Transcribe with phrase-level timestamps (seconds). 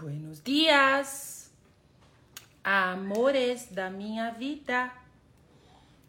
[0.00, 1.52] Buenos dias,
[2.64, 4.90] amores da minha vida.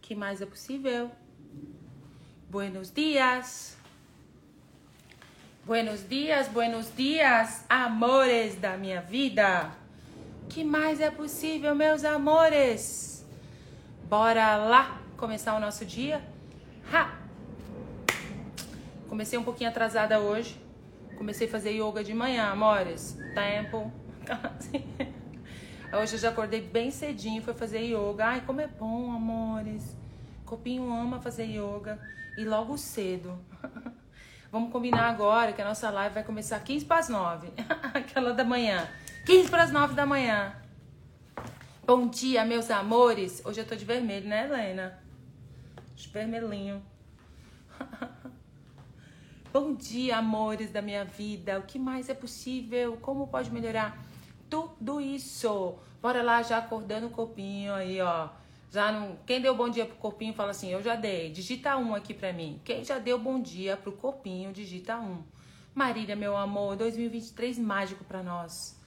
[0.01, 1.11] Que mais é possível?
[2.49, 3.75] Buenos dias.
[5.65, 9.69] Buenos dias, buenos dias, amores da minha vida.
[10.47, 13.25] Que mais é possível, meus amores?
[14.07, 16.21] Bora lá começar o nosso dia?
[16.93, 17.19] Ha!
[19.09, 20.57] Comecei um pouquinho atrasada hoje.
[21.17, 23.19] Comecei a fazer yoga de manhã, amores.
[23.33, 23.91] Tempo.
[25.93, 28.25] Hoje eu já acordei bem cedinho, fui fazer yoga.
[28.25, 29.95] Ai, como é bom, amores.
[30.45, 31.99] Copinho ama fazer yoga.
[32.37, 33.37] E logo cedo.
[34.51, 37.49] Vamos combinar agora que a nossa live vai começar 15 para as 9.
[37.93, 38.87] Aquela da manhã.
[39.25, 40.55] 15 para as 9 da manhã.
[41.85, 43.41] Bom dia, meus amores.
[43.45, 44.99] Hoje eu tô de vermelho, né, Helena?
[45.95, 46.81] De vermelhinho.
[49.53, 51.59] Bom dia, amores da minha vida.
[51.59, 52.97] O que mais é possível?
[53.01, 54.01] Como pode melhorar
[54.49, 55.77] tudo isso?
[56.01, 58.29] Bora lá, já acordando o corpinho aí, ó.
[58.71, 59.17] Já não.
[59.25, 61.29] Quem deu bom dia pro corpinho fala assim: Eu já dei.
[61.31, 62.61] Digita um aqui pra mim.
[62.63, 65.21] Quem já deu bom dia pro corpinho, digita um.
[65.75, 68.79] Marília, meu amor, 2023 mágico para nós,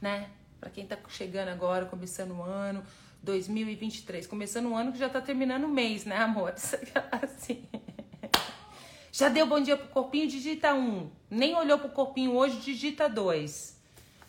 [0.00, 0.30] né?
[0.58, 2.82] Para quem tá chegando agora, começando o ano,
[3.22, 6.54] 2023, começando o ano que já tá terminando o mês, né, amor?
[7.22, 7.68] assim.
[9.18, 11.10] Já deu bom dia pro corpinho, digita um.
[11.28, 13.76] Nem olhou pro corpinho hoje, digita dois.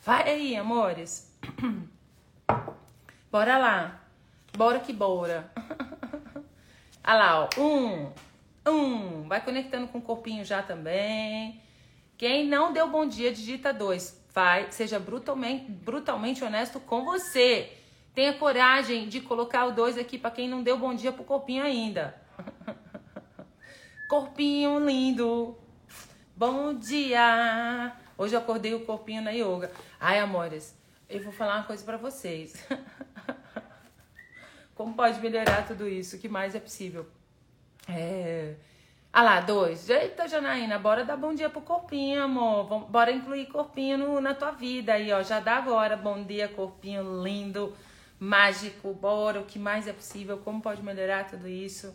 [0.03, 1.31] Vai aí, amores.
[3.31, 4.03] Bora lá.
[4.57, 5.47] Bora que bora.
[7.05, 7.61] Olha lá, ó.
[7.61, 8.11] Um.
[8.67, 9.27] Um.
[9.27, 11.61] Vai conectando com o corpinho já também.
[12.17, 14.19] Quem não deu bom dia, digita dois.
[14.33, 17.77] Vai, seja brutalmente, brutalmente honesto com você.
[18.15, 21.63] Tenha coragem de colocar o dois aqui para quem não deu bom dia pro corpinho
[21.63, 22.19] ainda.
[24.09, 25.55] Corpinho lindo,
[26.35, 27.95] bom dia.
[28.17, 29.71] Hoje eu acordei o corpinho na yoga.
[29.99, 30.75] Ai, amores,
[31.07, 32.55] eu vou falar uma coisa para vocês.
[34.73, 36.15] Como pode melhorar tudo isso?
[36.15, 37.05] O que mais é possível?
[37.87, 38.55] É...
[39.13, 39.87] Ah lá, dois.
[39.87, 42.87] Eita, Janaína, bora dar bom dia pro corpinho, amor.
[42.89, 45.21] Bora incluir corpinho no, na tua vida aí, ó.
[45.21, 45.95] Já dá agora.
[45.95, 47.77] Bom dia, corpinho lindo,
[48.19, 48.91] mágico.
[48.91, 50.39] Bora, o que mais é possível?
[50.39, 51.93] Como pode melhorar tudo isso?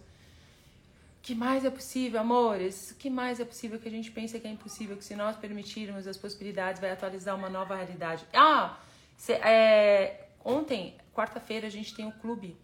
[1.25, 2.91] Que mais é possível, amores?
[2.91, 4.95] O que mais é possível que a gente pensa que é impossível?
[4.95, 8.27] Que se nós permitirmos as possibilidades, vai atualizar uma nova realidade.
[8.35, 8.79] Ah,
[9.17, 12.55] cê, é, ontem, quarta-feira, a gente tem o um clube.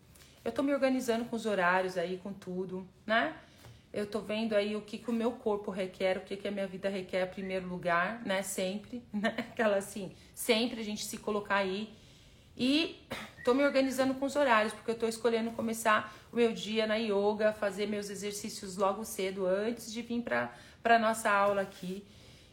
[0.44, 3.34] Eu tô me organizando com os horários aí, com tudo, né?
[3.91, 6.50] Eu tô vendo aí o que, que o meu corpo requer, o que, que a
[6.50, 8.42] minha vida requer em primeiro lugar, né?
[8.42, 9.37] Sempre, né?
[9.38, 11.88] Aquela assim, sempre a gente se colocar aí
[12.60, 13.03] e
[13.43, 16.97] tô me organizando com os horários, porque eu tô escolhendo começar o meu dia na
[16.97, 22.04] yoga, fazer meus exercícios logo cedo, antes de vir pra, pra nossa aula aqui.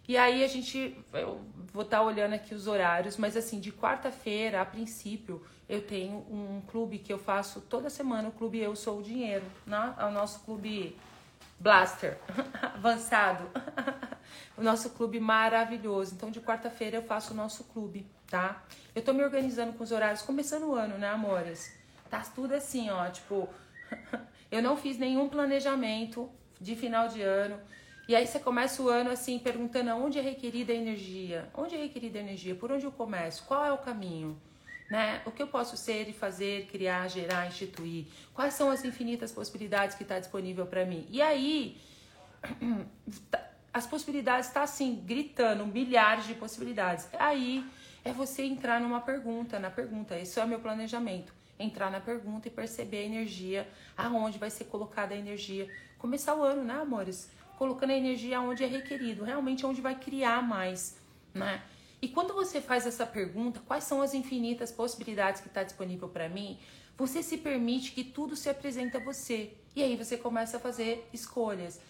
[0.07, 1.41] E aí a gente, eu
[1.73, 6.25] vou estar tá olhando aqui os horários, mas assim, de quarta-feira, a princípio, eu tenho
[6.31, 9.94] um clube que eu faço toda semana, o clube Eu Sou o Dinheiro, né?
[10.00, 10.95] É o nosso clube
[11.59, 12.18] Blaster,
[12.74, 13.44] avançado.
[14.57, 16.13] o nosso clube maravilhoso.
[16.16, 18.63] Então, de quarta-feira eu faço o nosso clube tá?
[18.95, 21.73] Eu tô me organizando com os horários, começando o ano, né, amores?
[22.09, 23.49] Tá tudo assim, ó, tipo,
[24.51, 26.29] eu não fiz nenhum planejamento
[26.59, 27.59] de final de ano.
[28.07, 31.49] E aí você começa o ano assim, perguntando aonde é requerida a energia?
[31.53, 32.55] Onde é requerida a energia?
[32.55, 33.43] Por onde eu começo?
[33.43, 34.39] Qual é o caminho?
[34.89, 35.21] Né?
[35.25, 38.05] O que eu posso ser e fazer, criar, gerar, instituir?
[38.33, 41.05] Quais são as infinitas possibilidades que está disponível para mim?
[41.09, 41.77] E aí,
[43.73, 47.09] as possibilidades estão tá, assim, gritando, milhares de possibilidades.
[47.19, 47.65] Aí
[48.07, 50.18] é você entrar numa pergunta, na pergunta.
[50.18, 51.34] Esse é meu planejamento.
[51.59, 55.69] Entrar na pergunta e perceber a energia, aonde vai ser colocada a energia.
[55.97, 57.29] Começar o ano, né, amores?
[57.57, 60.97] Colocando a energia onde é requerido, realmente onde vai criar mais,
[61.34, 61.62] né?
[62.01, 66.29] E quando você faz essa pergunta, quais são as infinitas possibilidades que está disponível para
[66.29, 66.59] mim?
[66.95, 69.51] Você se permite que tudo se apresente a você.
[69.75, 71.81] E aí você começa a fazer escolhas.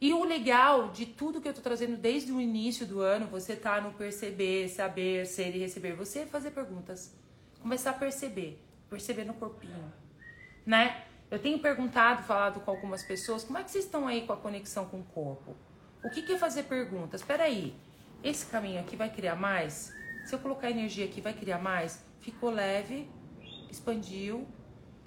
[0.00, 3.54] E o legal de tudo que eu tô trazendo desde o início do ano, você
[3.54, 7.14] tá no perceber, saber, ser e receber, você fazer perguntas.
[7.60, 8.58] Começar a perceber,
[8.88, 9.92] perceber no corpinho,
[10.64, 11.04] né?
[11.30, 14.36] Eu tenho perguntado, falado com algumas pessoas, como é que vocês estão aí com a
[14.38, 15.54] conexão com o corpo?
[16.02, 17.20] O que, que é fazer perguntas?
[17.20, 17.76] Espera aí,
[18.24, 19.92] esse caminho aqui vai criar mais?
[20.24, 22.02] Se eu colocar energia aqui, vai criar mais?
[22.20, 23.06] Ficou leve,
[23.70, 24.48] expandiu,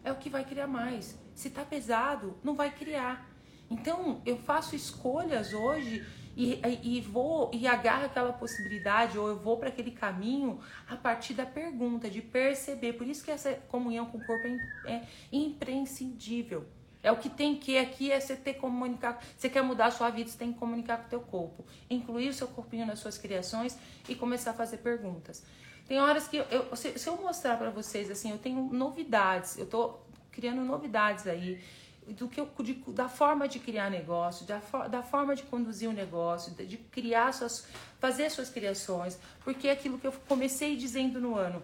[0.04, 1.18] é o que vai criar mais.
[1.34, 3.33] Se tá pesado, não vai criar.
[3.74, 6.06] Então, eu faço escolhas hoje
[6.38, 11.34] e, e, vou e agarro aquela possibilidade ou eu vou para aquele caminho a partir
[11.34, 12.94] da pergunta, de perceber.
[12.94, 14.48] Por isso que essa comunhão com o corpo
[14.86, 16.68] é, é imprescindível.
[17.02, 19.22] É o que tem que aqui é você ter comunicar.
[19.36, 21.66] Você quer mudar a sua vida, você tem que comunicar com o teu corpo.
[21.90, 23.78] Incluir o seu corpinho nas suas criações
[24.08, 25.44] e começar a fazer perguntas.
[25.88, 29.66] Tem horas que eu, se, se, eu mostrar para vocês assim, eu tenho novidades, eu
[29.66, 30.00] tô
[30.32, 31.62] criando novidades aí
[32.10, 35.92] do que eu, de, da forma de criar negócio, da, da forma de conduzir o
[35.92, 37.68] um negócio, de, de criar suas,
[38.00, 41.62] fazer suas criações, porque é aquilo que eu comecei dizendo no ano,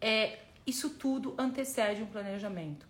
[0.00, 2.86] é isso tudo antecede um planejamento.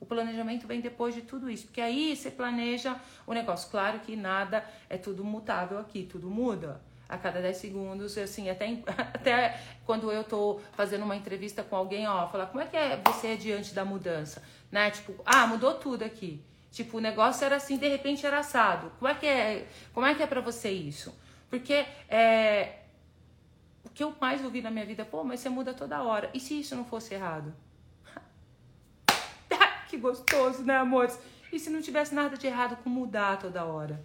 [0.00, 3.70] O planejamento vem depois de tudo isso, porque aí você planeja o negócio.
[3.70, 8.66] Claro que nada é tudo mutável aqui, tudo muda a cada 10 segundos, assim, até,
[9.14, 13.00] até quando eu tô fazendo uma entrevista com alguém, ó, falar como é que é
[13.04, 14.90] você diante da mudança, né?
[14.90, 16.42] Tipo, ah, mudou tudo aqui.
[16.70, 18.90] Tipo, o negócio era assim, de repente era assado.
[18.98, 21.14] Como é que é, como é que é para você isso?
[21.50, 22.78] Porque é,
[23.84, 26.30] o que eu mais ouvi na minha vida, pô, mas você muda toda hora.
[26.32, 27.54] E se isso não fosse errado?
[29.90, 31.18] que gostoso, né, amores?
[31.52, 34.02] E se não tivesse nada de errado com mudar toda hora?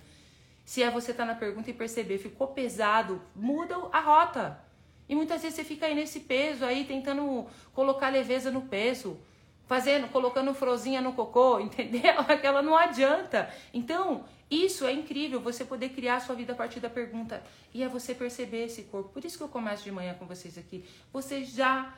[0.68, 4.60] Se é você tá na pergunta e perceber, ficou pesado, muda a rota.
[5.08, 9.18] E muitas vezes você fica aí nesse peso aí, tentando colocar leveza no peso,
[9.66, 12.20] fazendo, colocando frozinha no cocô, entendeu?
[12.28, 13.50] Aquela não adianta.
[13.74, 17.42] Então, isso é incrível, você poder criar a sua vida a partir da pergunta.
[17.74, 19.08] E é você perceber esse corpo.
[19.12, 20.84] Por isso que eu começo de manhã com vocês aqui.
[21.14, 21.94] Você já,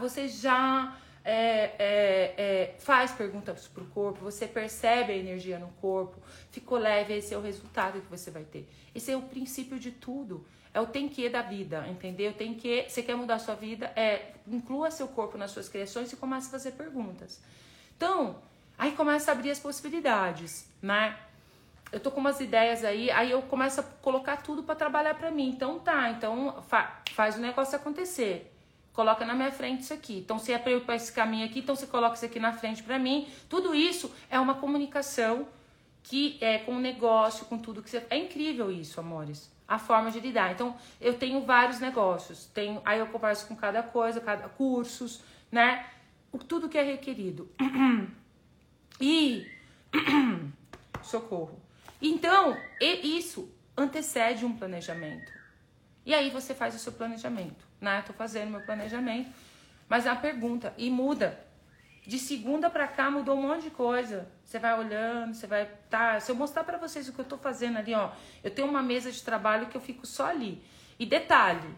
[0.00, 0.96] você já
[1.30, 6.16] é, é, é, faz perguntas para o corpo, você percebe a energia no corpo,
[6.50, 8.66] ficou leve, esse é o resultado que você vai ter.
[8.94, 10.46] Esse é o princípio de tudo.
[10.72, 12.32] É o tem que da vida, entendeu?
[12.32, 12.88] Tem que.
[12.88, 13.92] Você quer mudar a sua vida?
[13.94, 17.42] É, inclua seu corpo nas suas criações e comece a fazer perguntas.
[17.94, 18.36] Então,
[18.78, 21.14] aí começa a abrir as possibilidades, né?
[21.92, 25.30] Eu tô com umas ideias aí, aí eu começo a colocar tudo para trabalhar para
[25.30, 25.50] mim.
[25.50, 28.54] Então tá, então fa faz o negócio acontecer
[28.98, 30.18] coloca na minha frente isso aqui.
[30.18, 32.40] Então, se é para eu ir para esse caminho aqui, então você coloca isso aqui
[32.40, 33.28] na frente para mim.
[33.48, 35.46] Tudo isso é uma comunicação
[36.02, 38.04] que é com o negócio, com tudo que você.
[38.10, 39.52] É incrível isso, amores.
[39.68, 40.50] A forma de lidar.
[40.50, 42.46] Então, eu tenho vários negócios.
[42.46, 45.20] Tenho, aí eu converso com cada coisa, cada cursos,
[45.52, 45.86] né?
[46.32, 47.48] O, tudo que é requerido.
[49.00, 49.46] E
[51.04, 51.62] socorro.
[52.02, 55.30] Então, isso antecede um planejamento.
[56.04, 58.02] E aí você faz o seu planejamento né?
[58.06, 59.30] Tô fazendo meu planejamento.
[59.88, 61.38] Mas uma pergunta, e muda.
[62.06, 64.28] De segunda para cá mudou um monte de coisa.
[64.44, 67.36] Você vai olhando, você vai tá, se eu mostrar para vocês o que eu tô
[67.36, 68.10] fazendo ali, ó,
[68.42, 70.62] eu tenho uma mesa de trabalho que eu fico só ali.
[70.98, 71.68] E detalhe,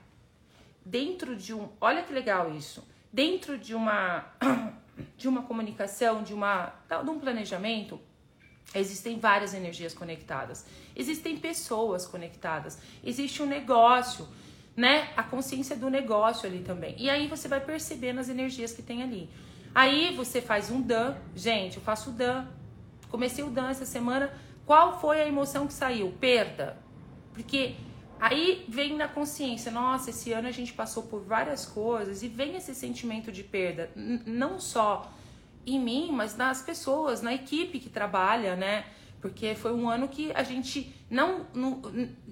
[0.85, 2.87] dentro de um, olha que legal isso.
[3.13, 4.27] Dentro de uma
[5.17, 8.01] de uma comunicação, de uma de um planejamento,
[8.75, 10.65] existem várias energias conectadas.
[10.95, 12.79] Existem pessoas conectadas.
[13.03, 14.29] Existe um negócio
[14.77, 16.95] né, a consciência do negócio ali também.
[16.99, 19.29] E aí você vai percebendo as energias que tem ali.
[19.75, 22.47] Aí você faz um dan, gente, eu faço dan.
[23.09, 24.33] Comecei o dan essa semana.
[24.67, 26.13] Qual foi a emoção que saiu?
[26.21, 26.77] Perda.
[27.33, 27.75] Porque
[28.21, 32.57] aí vem na consciência, nossa, esse ano a gente passou por várias coisas e vem
[32.57, 35.11] esse sentimento de perda, não só
[35.67, 38.85] em mim, mas nas pessoas, na equipe que trabalha, né?
[39.21, 41.83] Porque foi um ano que a gente não, não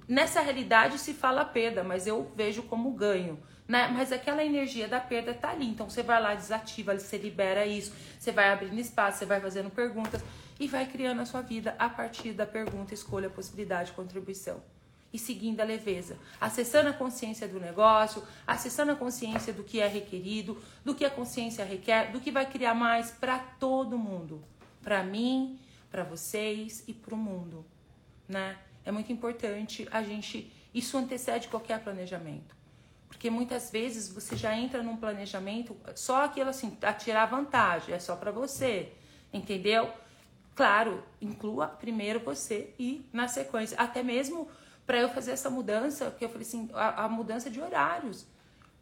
[0.07, 3.39] nessa realidade se fala perda, mas eu vejo como ganho.
[3.67, 3.87] Né?
[3.89, 5.67] Mas aquela energia da perda tá ali.
[5.67, 9.69] Então você vai lá, desativa, você libera isso, você vai abrindo espaço, você vai fazendo
[9.69, 10.23] perguntas
[10.59, 14.61] e vai criando a sua vida a partir da pergunta, escolha, possibilidade, contribuição.
[15.11, 19.87] E seguindo a leveza, acessando a consciência do negócio, acessando a consciência do que é
[19.87, 24.43] requerido, do que a consciência requer, do que vai criar mais para todo mundo,
[24.83, 27.65] para mim, para vocês e para o mundo,
[28.27, 28.57] né?
[28.85, 30.51] É muito importante a gente.
[30.73, 32.55] Isso antecede qualquer planejamento.
[33.07, 37.99] Porque muitas vezes você já entra num planejamento só aquilo assim, a tirar vantagem, é
[37.99, 38.93] só para você,
[39.33, 39.91] entendeu?
[40.55, 44.47] Claro, inclua primeiro você e na sequência, até mesmo
[44.85, 48.25] para eu fazer essa mudança, que eu falei assim, a, a mudança de horários.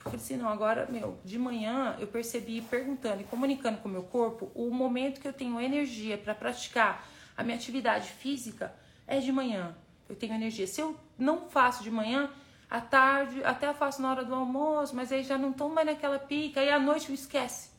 [0.08, 4.04] Falei assim, não, agora, meu, de manhã eu percebi perguntando e comunicando com o meu
[4.04, 8.74] corpo, o momento que eu tenho energia para praticar a minha atividade física
[9.06, 9.76] é de manhã
[10.10, 10.66] eu tenho energia.
[10.68, 12.30] Se eu não faço de manhã,
[12.70, 16.20] à tarde, até faço na hora do almoço, mas aí já não estou mais naquela
[16.20, 17.70] pica, aí à noite eu esquece.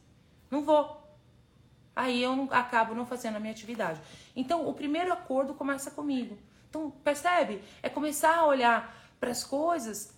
[0.50, 0.96] Não vou.
[1.94, 4.00] Aí eu não, acabo não fazendo a minha atividade.
[4.36, 6.38] Então, o primeiro acordo começa comigo.
[6.68, 7.62] Então, percebe?
[7.82, 10.14] É começar a olhar para as coisas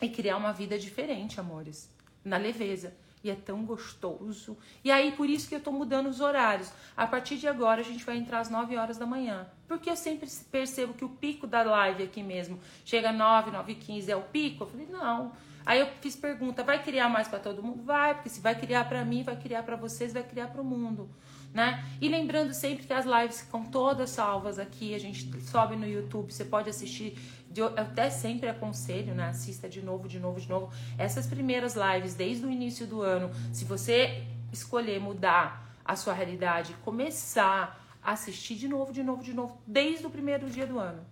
[0.00, 1.90] e criar uma vida diferente, amores,
[2.24, 2.94] na leveza
[3.26, 4.56] e é tão gostoso.
[4.84, 6.72] E aí, por isso que eu tô mudando os horários.
[6.96, 9.46] A partir de agora, a gente vai entrar às 9 horas da manhã.
[9.66, 13.74] Porque eu sempre percebo que o pico da live aqui mesmo chega 9, 9 e
[13.74, 14.62] 15 é o pico.
[14.62, 15.32] Eu falei, não.
[15.64, 17.82] Aí eu fiz pergunta, vai criar mais para todo mundo?
[17.82, 20.64] Vai, porque se vai criar para mim, vai criar para vocês, vai criar para o
[20.64, 21.10] mundo.
[21.56, 21.82] Né?
[22.02, 26.30] E lembrando sempre que as lives ficam todas salvas aqui, a gente sobe no YouTube,
[26.30, 27.18] você pode assistir.
[27.56, 29.30] Eu até sempre aconselho, né?
[29.30, 30.70] Assista de novo, de novo, de novo.
[30.98, 34.22] Essas primeiras lives desde o início do ano, se você
[34.52, 40.06] escolher mudar a sua realidade, começar a assistir de novo, de novo, de novo, desde
[40.06, 41.02] o primeiro dia do ano.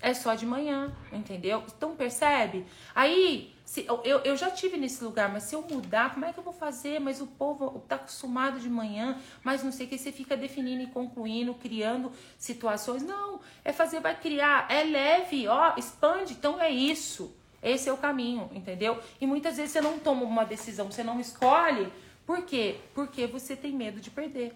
[0.00, 1.64] É só de manhã, entendeu?
[1.76, 2.64] Então percebe?
[2.94, 6.38] Aí se, eu, eu já tive nesse lugar, mas se eu mudar, como é que
[6.38, 7.00] eu vou fazer?
[7.00, 10.82] Mas o povo tá acostumado de manhã, mas não sei o que, você fica definindo
[10.82, 13.02] e concluindo, criando situações.
[13.02, 17.34] Não, é fazer, vai criar, é leve, ó, expande, então é isso.
[17.62, 19.00] Esse é o caminho, entendeu?
[19.18, 21.90] E muitas vezes você não toma uma decisão, você não escolhe.
[22.26, 22.78] Por quê?
[22.92, 24.52] Porque você tem medo de perder.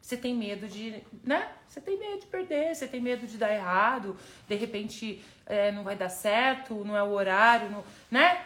[0.00, 1.52] Você tem medo de, né?
[1.68, 4.16] Você tem medo de perder, você tem medo de dar errado,
[4.48, 8.44] de repente é, não vai dar certo, não é o horário, não, né?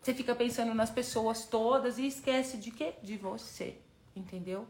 [0.00, 2.94] Você fica pensando nas pessoas todas e esquece de quê?
[3.02, 3.76] De você,
[4.16, 4.66] entendeu?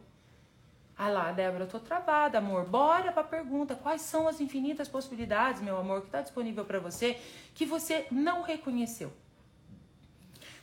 [1.03, 2.67] Ah lá, Débora, eu tô travada, amor.
[2.67, 3.75] Bora pra pergunta.
[3.75, 7.19] Quais são as infinitas possibilidades, meu amor, que está disponível para você
[7.55, 9.11] que você não reconheceu?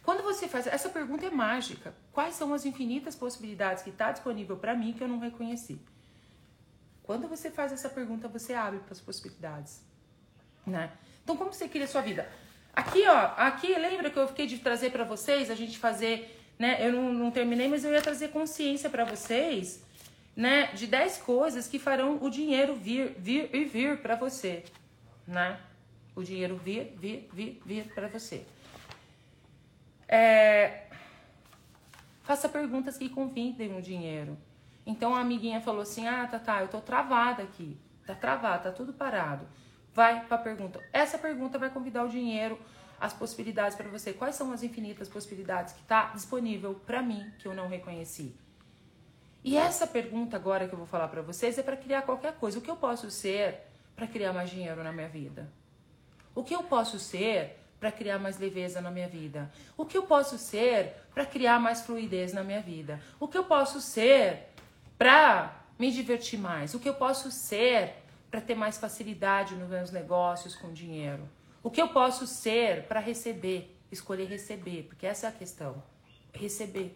[0.08, 1.94] Quando você faz essa pergunta é mágica.
[2.14, 5.82] Quais são as infinitas possibilidades que está disponível para mim que eu não reconheci?
[7.04, 9.84] Quando você faz essa pergunta, você abre para as possibilidades,
[10.66, 10.94] né?
[11.22, 12.26] Então, como você cria a sua vida?
[12.72, 16.78] Aqui, ó, aqui lembra que eu fiquei de trazer para vocês a gente fazer, né?
[16.80, 19.84] Eu não, não terminei, mas eu ia trazer consciência para vocês,
[20.34, 20.68] né?
[20.68, 24.64] De 10 coisas que farão o dinheiro vir, vir e vir para você,
[25.28, 25.60] né?
[26.16, 28.46] O dinheiro vir, vir, vir, vir para você.
[30.08, 30.84] É,
[32.24, 34.38] faça perguntas que convidem o dinheiro.
[34.86, 37.78] Então a amiguinha falou assim: Ah, tá, tá, eu tô travada aqui.
[38.06, 39.46] Tá travada, tá tudo parado.
[39.94, 40.80] Vai pra pergunta.
[40.94, 42.58] Essa pergunta vai convidar o dinheiro,
[43.00, 44.14] as possibilidades para você.
[44.14, 48.34] Quais são as infinitas possibilidades que tá disponível para mim que eu não reconheci?
[49.44, 52.60] E essa pergunta agora que eu vou falar para vocês é para criar qualquer coisa.
[52.60, 53.62] O que eu posso ser
[53.96, 55.52] para criar mais dinheiro na minha vida?
[56.34, 59.51] O que eu posso ser para criar mais leveza na minha vida?
[59.75, 63.00] O que eu posso ser para criar mais fluidez na minha vida?
[63.19, 64.50] O que eu posso ser
[64.98, 66.74] para me divertir mais?
[66.74, 67.96] O que eu posso ser
[68.29, 71.27] para ter mais facilidade nos meus negócios com dinheiro?
[71.63, 73.75] O que eu posso ser para receber?
[73.91, 75.81] Escolher receber, porque essa é a questão.
[76.34, 76.96] Receber.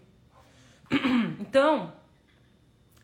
[1.40, 1.94] Então,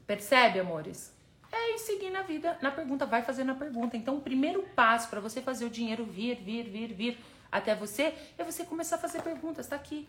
[0.06, 1.14] percebe, amores?
[1.52, 3.98] É ir seguir na vida, na pergunta, vai fazendo a pergunta.
[3.98, 7.18] Então, o primeiro passo para você fazer o dinheiro vir, vir, vir, vir
[7.52, 9.68] até você é você começar a fazer perguntas.
[9.68, 10.08] Tá aqui.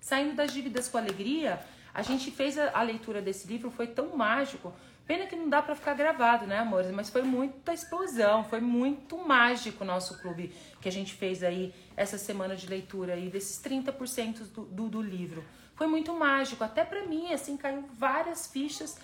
[0.00, 1.60] Saindo das dívidas com alegria,
[1.92, 4.72] a gente fez a, a leitura desse livro, foi tão mágico.
[5.06, 6.90] Pena que não dá para ficar gravado, né, amores?
[6.92, 11.74] Mas foi muita explosão, foi muito mágico o nosso clube que a gente fez aí
[11.96, 15.44] essa semana de leitura aí, desses 30% do, do, do livro.
[15.74, 18.98] Foi muito mágico, até para mim, assim, caiu várias fichas,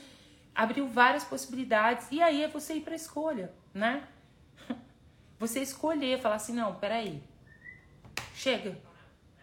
[0.54, 4.04] abriu várias possibilidades, e aí é você ir pra escolha, né?
[5.38, 7.22] Você escolher, falar assim, não, peraí,
[8.34, 8.76] chega.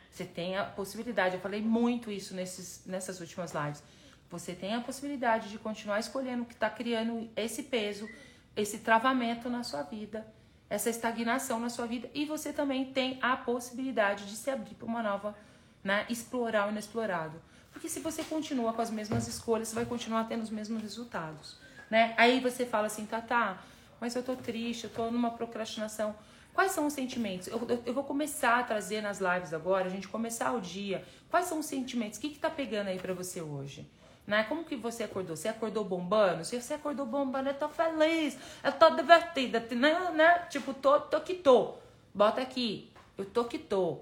[0.09, 3.81] Você tem a possibilidade, eu falei muito isso nesses, nessas últimas lives.
[4.29, 8.07] Você tem a possibilidade de continuar escolhendo o que está criando esse peso,
[8.55, 10.25] esse travamento na sua vida,
[10.69, 12.09] essa estagnação na sua vida.
[12.13, 15.35] E você também tem a possibilidade de se abrir para uma nova,
[15.83, 16.05] né?
[16.09, 17.39] Explorar o inexplorado.
[17.71, 21.57] Porque se você continua com as mesmas escolhas, você vai continuar tendo os mesmos resultados,
[21.89, 22.13] né?
[22.17, 23.61] Aí você fala assim, tá, tá,
[23.99, 26.15] mas eu tô triste, eu tô numa procrastinação.
[26.53, 27.48] Quais são os sentimentos?
[27.48, 31.03] Eu, eu, eu, vou começar a trazer nas lives agora, a gente começar o dia.
[31.29, 32.19] Quais são os sentimentos?
[32.19, 33.89] O que, que tá pegando aí para você hoje?
[34.25, 34.43] Né?
[34.43, 35.36] Como que você acordou?
[35.36, 36.45] Você acordou bombando?
[36.45, 40.12] Se você acordou bombando, eu tô feliz, eu tô divertida, né?
[40.12, 40.39] né?
[40.50, 41.75] Tipo, tô, tô que tô.
[42.13, 44.01] Bota aqui, eu tô que tô.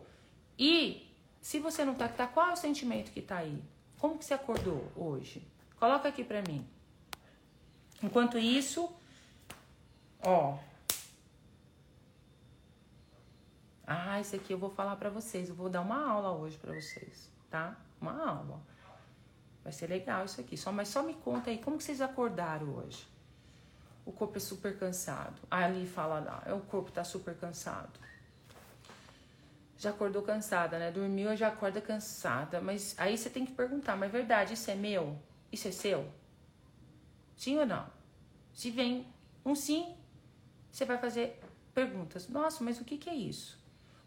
[0.60, 1.10] E
[1.41, 3.58] se você não tá que tá, qual é o sentimento que tá aí?
[3.98, 5.41] Como que você acordou hoje?
[5.79, 6.67] Coloca aqui pra mim.
[8.03, 8.91] Enquanto isso,
[10.22, 10.58] ó,
[13.91, 15.50] Ah, isso aqui eu vou falar para vocês.
[15.50, 17.75] Eu vou dar uma aula hoje para vocês, tá?
[18.00, 18.62] Uma aula.
[19.63, 20.55] Vai ser legal isso aqui.
[20.55, 23.05] Só, mas só me conta aí, como que vocês acordaram hoje?
[24.05, 25.36] O corpo é super cansado.
[25.50, 28.00] Aí ali fala lá, o corpo tá super cansado.
[29.77, 30.89] Já acordou cansada, né?
[30.89, 32.62] Dormiu, já acorda cansada.
[32.62, 35.19] Mas aí você tem que perguntar, mas é verdade, isso é meu?
[35.51, 36.10] Isso é seu?
[37.36, 37.86] Sim ou não?
[38.53, 39.05] Se vem
[39.45, 39.95] um sim,
[40.71, 41.41] você vai fazer
[41.74, 42.29] perguntas.
[42.29, 43.61] Nossa, mas o que, que é isso?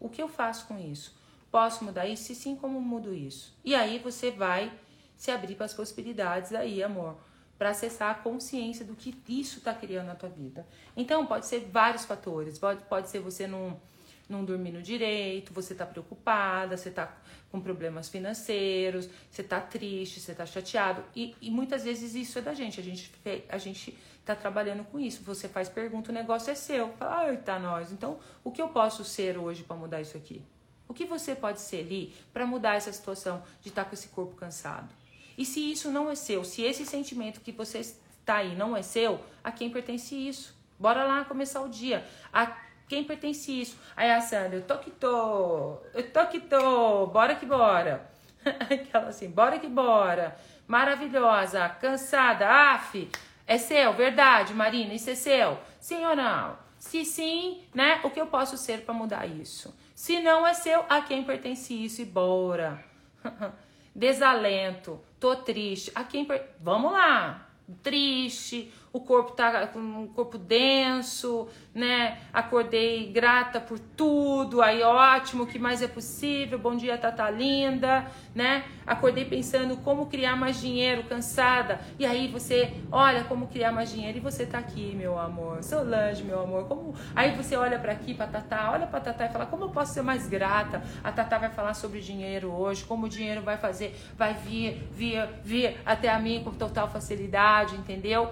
[0.05, 1.17] O que eu faço com isso?
[1.51, 2.25] Posso mudar isso?
[2.25, 3.57] Se sim, como mudo isso?
[3.65, 4.71] E aí você vai
[5.17, 7.17] se abrir para as possibilidades aí, amor,
[7.57, 10.67] para acessar a consciência do que isso está criando na tua vida.
[10.95, 12.59] Então, pode ser vários fatores.
[12.59, 13.81] Pode, pode ser você não,
[14.29, 17.17] não dormindo direito, você tá preocupada, você tá
[17.51, 21.03] com problemas financeiros, você tá triste, você tá chateado.
[21.17, 22.79] E, e muitas vezes isso é da gente.
[22.79, 23.11] A gente,
[23.49, 25.23] a gente tá trabalhando com isso.
[25.25, 26.93] Você faz pergunta, o negócio é seu.
[26.95, 27.93] Fala, ai, tá nós.
[27.93, 30.43] Então, o que eu posso ser hoje para mudar isso aqui?
[30.89, 34.09] O que você pode ser ali para mudar essa situação de estar tá com esse
[34.09, 34.89] corpo cansado?
[35.37, 38.83] E se isso não é seu, se esse sentimento que você está aí não é
[38.83, 40.55] seu, a quem pertence isso?
[40.79, 42.07] Bora lá começar o dia.
[42.33, 42.47] A
[42.89, 43.79] quem pertence isso?
[43.97, 48.09] Aí a Sandra, eu tô que tô, eu tô que tô, bora que bora.
[48.45, 50.37] Aquela assim, bora que bora.
[50.67, 53.09] Maravilhosa, cansada, af,
[53.47, 55.59] é seu, verdade, Marina, isso é seu?
[55.79, 56.57] Sim ou não?
[56.79, 58.01] Se sim, né?
[58.05, 59.75] O que eu posso ser para mudar isso?
[59.95, 62.03] Se não é seu, a quem pertence isso?
[62.03, 62.85] E bora.
[63.95, 65.93] Desalento, tô triste.
[65.95, 66.51] A quem per...
[66.61, 67.49] Vamos lá.
[67.83, 72.19] Triste, o corpo tá com um corpo denso, né?
[72.33, 76.61] Acordei grata por tudo, aí ótimo, o que mais é possível?
[76.61, 78.63] Bom dia, Tata linda, né?
[78.87, 81.81] Acordei pensando como criar mais dinheiro, cansada.
[81.99, 85.65] E aí você olha como criar mais dinheiro e você tá aqui, meu amor.
[85.65, 89.29] Solange, meu amor, como Aí você olha para aqui para Tata, olha para Tata e
[89.29, 90.81] fala: "Como eu posso ser mais grata?".
[91.03, 95.29] A Tata vai falar sobre dinheiro hoje, como o dinheiro vai fazer, vai vir, vir,
[95.43, 98.31] vir até a mim com total facilidade, entendeu?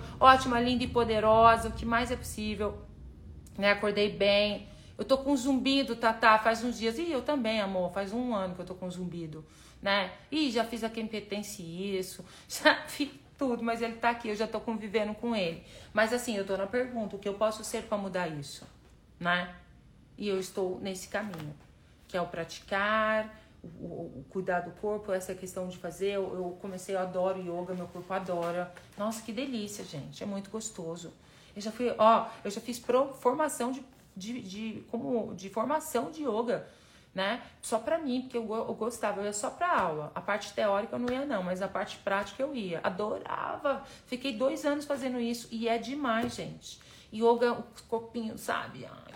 [0.53, 2.79] Ótima, linda e poderosa, o que mais é possível
[3.57, 3.71] né?
[3.71, 4.69] Acordei bem.
[4.97, 6.99] Eu tô com zumbido, Tatá, faz uns dias.
[6.99, 9.45] E eu também, amor, faz um ano que eu tô com zumbido,
[9.81, 10.13] né?
[10.31, 14.37] E já fiz a quem pertence isso, já fiz tudo, mas ele tá aqui, eu
[14.37, 15.65] já tô convivendo com ele.
[15.93, 18.67] Mas assim, eu tô na pergunta, o que eu posso ser para mudar isso,
[19.19, 19.55] né?
[20.17, 21.55] E eu estou nesse caminho,
[22.07, 23.87] que é o praticar, o,
[24.21, 26.13] o, cuidar do corpo, essa questão de fazer.
[26.13, 28.73] Eu, eu comecei, eu adoro yoga, meu corpo adora.
[28.99, 31.13] Nossa, que delícia, gente, é muito gostoso.
[31.55, 33.85] Eu já fui, ó, eu já fiz pro, formação de,
[34.17, 36.67] de, de, como, de formação de yoga,
[37.15, 37.43] né?
[37.61, 40.11] Só pra mim, porque eu, eu gostava, eu ia só pra aula.
[40.15, 42.81] A parte teórica eu não ia, não, mas a parte prática eu ia.
[42.83, 43.85] Adorava.
[44.07, 46.81] Fiquei dois anos fazendo isso e é demais, gente.
[47.13, 48.87] Yoga, o corpinho, sabe?
[48.87, 49.13] Ai,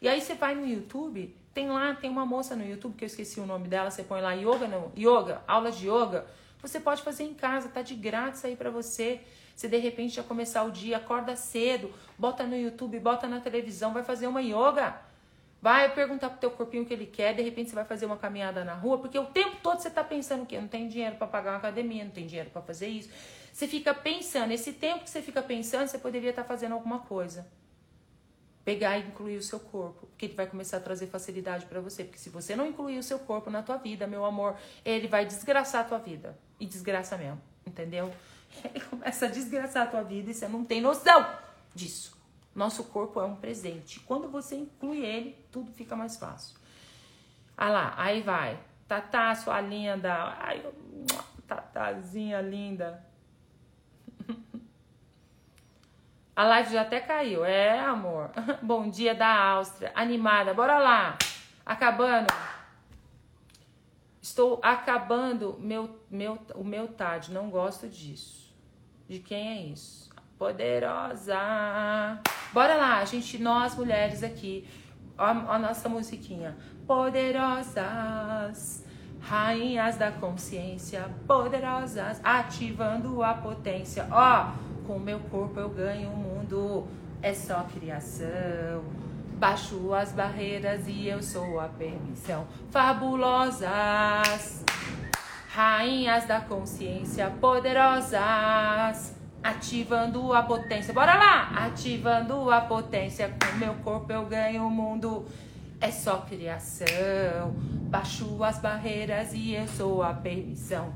[0.00, 3.06] e aí você vai no YouTube, tem lá, tem uma moça no YouTube que eu
[3.06, 6.24] esqueci o nome dela, você põe lá yoga, não, yoga, aula de yoga.
[6.62, 9.20] Você pode fazer em casa, tá de grátis aí para você.
[9.54, 13.92] Se de repente já começar o dia, acorda cedo, bota no YouTube, bota na televisão,
[13.92, 14.98] vai fazer uma yoga.
[15.60, 18.16] Vai perguntar pro teu corpinho o que ele quer, de repente você vai fazer uma
[18.16, 21.26] caminhada na rua, porque o tempo todo você tá pensando que não tem dinheiro para
[21.26, 23.10] pagar uma academia, não tem dinheiro para fazer isso.
[23.52, 27.00] Você fica pensando, esse tempo que você fica pensando, você poderia estar tá fazendo alguma
[27.00, 27.46] coisa.
[28.70, 32.04] Pegar e incluir o seu corpo, porque ele vai começar a trazer facilidade para você,
[32.04, 35.26] porque se você não incluir o seu corpo na tua vida, meu amor, ele vai
[35.26, 36.38] desgraçar a tua vida.
[36.60, 38.14] E desgraça mesmo, entendeu?
[38.64, 41.26] Ele começa a desgraçar a tua vida e você não tem noção
[41.74, 42.16] disso.
[42.54, 43.98] Nosso corpo é um presente.
[43.98, 46.56] Quando você inclui ele, tudo fica mais fácil.
[47.56, 48.56] Ah lá, aí vai.
[48.86, 50.14] Tatá, sua linda.
[50.38, 50.64] Ai,
[51.48, 53.04] tatazinha linda.
[56.40, 57.44] A live já até caiu.
[57.44, 58.30] É, amor.
[58.62, 59.92] Bom dia da Áustria.
[59.94, 60.54] Animada.
[60.54, 61.18] Bora lá.
[61.66, 62.32] Acabando.
[64.22, 67.30] Estou acabando meu, meu, o meu TAD.
[67.30, 68.56] Não gosto disso.
[69.06, 70.08] De quem é isso?
[70.38, 71.36] Poderosa.
[72.54, 74.66] Bora lá, gente, nós mulheres aqui.
[75.18, 76.56] Ó, a nossa musiquinha.
[76.86, 78.82] Poderosas.
[79.20, 84.08] Rainhas da consciência, poderosas, ativando a potência.
[84.10, 86.88] Ó, com meu corpo eu ganho o mundo,
[87.22, 88.84] é só criação.
[89.38, 92.46] Baixo as barreiras e eu sou a permissão.
[92.70, 94.64] Fabulosas
[95.52, 100.94] rainhas da consciência poderosas, ativando a potência.
[100.94, 101.50] Bora lá!
[101.66, 105.26] Ativando a potência, com meu corpo eu ganho o mundo.
[105.80, 107.54] É só criação,
[107.88, 110.92] baixo as barreiras e eu sou a permissão.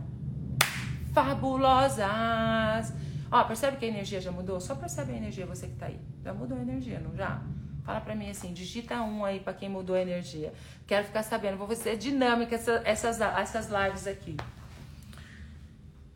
[1.12, 2.92] Fabulosas.
[3.34, 4.60] Ó, percebe que a energia já mudou?
[4.60, 5.98] Só percebe a energia, você que tá aí.
[6.22, 7.42] Já mudou a energia, não já?
[7.82, 10.54] Fala pra mim assim, digita um aí pra quem mudou a energia.
[10.86, 14.36] Quero ficar sabendo, vou fazer dinâmica essa, essas, essas lives aqui.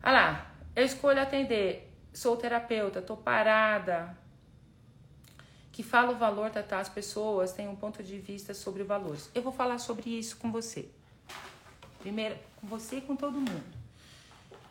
[0.01, 4.17] Olha lá, eu escolho atender, sou terapeuta, tô parada.
[5.73, 6.79] Que fala o valor, tá, tá?
[6.79, 9.29] As pessoas têm um ponto de vista sobre valores.
[9.35, 10.89] Eu vou falar sobre isso com você.
[11.99, 13.78] Primeiro, com você e com todo mundo.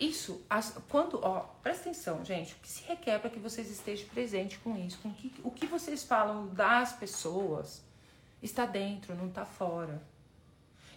[0.01, 4.09] Isso, as, quando, ó, presta atenção, gente, o que se requer para que vocês estejam
[4.09, 7.83] presentes com isso, com que, o que vocês falam das pessoas
[8.41, 10.01] está dentro, não está fora.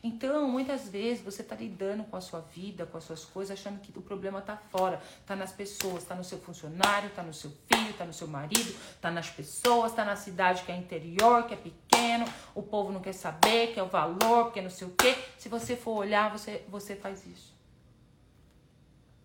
[0.03, 3.79] Então, muitas vezes você está lidando com a sua vida, com as suas coisas, achando
[3.79, 7.51] que o problema está fora, está nas pessoas, está no seu funcionário, está no seu
[7.67, 11.53] filho, está no seu marido, está nas pessoas, está na cidade que é interior, que
[11.53, 14.87] é pequeno, o povo não quer saber, que é o valor, que é não sei
[14.87, 15.15] o quê.
[15.37, 17.61] Se você for olhar, você, você faz isso.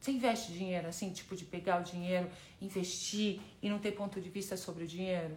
[0.06, 2.30] Você investe dinheiro assim, tipo de pegar o dinheiro,
[2.62, 5.36] investir e não ter ponto de vista sobre o dinheiro?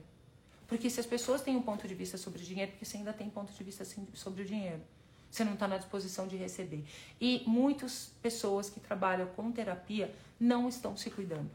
[0.68, 3.12] Porque se as pessoas têm um ponto de vista sobre o dinheiro, porque você ainda
[3.12, 4.84] tem ponto de vista assim, sobre o dinheiro.
[5.32, 6.86] Você não está na disposição de receber.
[7.20, 11.50] E muitas pessoas que trabalham com terapia não estão se cuidando.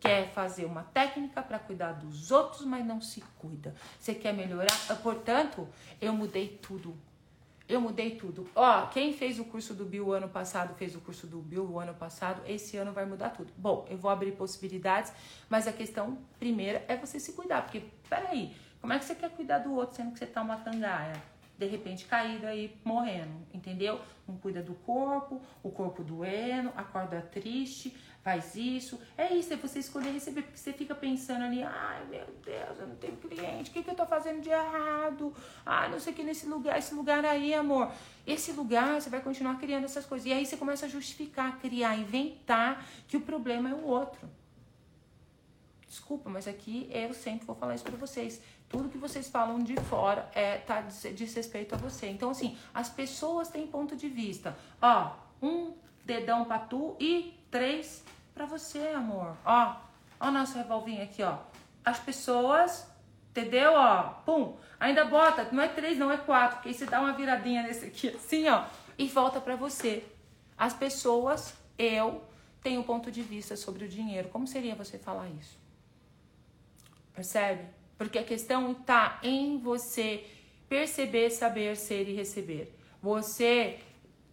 [0.00, 3.72] Quer fazer uma técnica para cuidar dos outros, mas não se cuida.
[4.00, 4.76] Você quer melhorar?
[5.00, 5.68] Portanto,
[6.00, 6.98] eu mudei tudo
[7.68, 8.48] eu mudei tudo.
[8.54, 11.80] Ó, quem fez o curso do Bill ano passado, fez o curso do Bill o
[11.80, 13.52] ano passado, esse ano vai mudar tudo.
[13.56, 15.12] Bom, eu vou abrir possibilidades,
[15.48, 17.62] mas a questão primeira é você se cuidar.
[17.62, 20.58] Porque, peraí, como é que você quer cuidar do outro sendo que você tá uma
[20.58, 21.20] cangaia?
[21.58, 23.98] De repente caído aí, morrendo, entendeu?
[24.28, 27.96] Não cuida do corpo, o corpo doendo, acorda triste,
[28.26, 28.98] faz isso.
[29.16, 32.88] É isso, é você escolher receber, porque você fica pensando ali, ai meu Deus, eu
[32.88, 35.32] não tenho cliente, o que, que eu tô fazendo de errado?
[35.64, 37.88] Ah, não sei o que nesse lugar, esse lugar aí, amor.
[38.26, 40.26] Esse lugar, você vai continuar criando essas coisas.
[40.26, 44.28] E aí você começa a justificar, criar, inventar que o problema é o outro.
[45.88, 48.42] Desculpa, mas aqui eu sempre vou falar isso para vocês.
[48.68, 52.08] Tudo que vocês falam de fora é tá diz respeito a você.
[52.08, 54.58] Então, assim, as pessoas têm ponto de vista.
[54.82, 58.04] Ó, um dedão pra tu e três
[58.36, 59.34] para você, amor.
[59.46, 59.76] Ó,
[60.20, 61.38] ó o nosso revolvinho aqui, ó.
[61.82, 62.86] As pessoas,
[63.30, 63.72] entendeu?
[63.74, 64.56] Ó, pum.
[64.78, 67.86] Ainda bota, não é três, não é quatro, porque aí você dá uma viradinha nesse
[67.86, 68.66] aqui, assim, ó,
[68.98, 70.04] e volta para você.
[70.56, 72.22] As pessoas, eu
[72.62, 74.28] tenho um ponto de vista sobre o dinheiro.
[74.28, 75.58] Como seria você falar isso?
[77.14, 77.64] Percebe?
[77.96, 80.26] Porque a questão está em você
[80.68, 82.76] perceber, saber, ser e receber.
[83.00, 83.78] Você,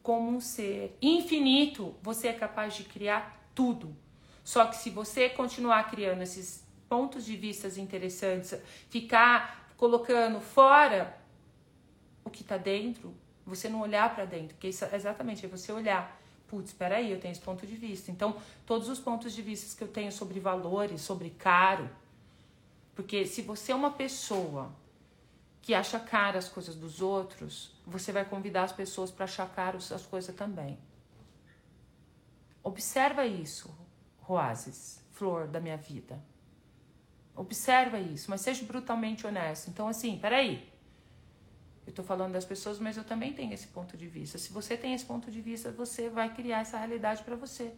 [0.02, 3.96] como um ser infinito, você é capaz de criar tudo.
[4.44, 8.56] Só que se você continuar criando esses pontos de vista interessantes,
[8.90, 11.18] ficar colocando fora
[12.24, 13.14] o que está dentro,
[13.46, 16.20] você não olhar para dentro, porque isso é exatamente é você olhar.
[16.48, 18.12] Putz, espera aí, eu tenho esse ponto de vista.
[18.12, 18.36] Então,
[18.66, 21.90] todos os pontos de vista que eu tenho sobre valores, sobre caro,
[22.96, 24.72] porque se você é uma pessoa
[25.62, 29.78] que acha caro as coisas dos outros, você vai convidar as pessoas para achar caro
[29.78, 30.78] as coisas também.
[32.64, 33.70] Observa isso,
[34.20, 36.20] Roases, flor da minha vida.
[37.36, 39.70] Observa isso, mas seja brutalmente honesto.
[39.70, 40.72] Então, assim, peraí.
[41.86, 44.38] Eu tô falando das pessoas, mas eu também tenho esse ponto de vista.
[44.38, 47.74] Se você tem esse ponto de vista, você vai criar essa realidade para você.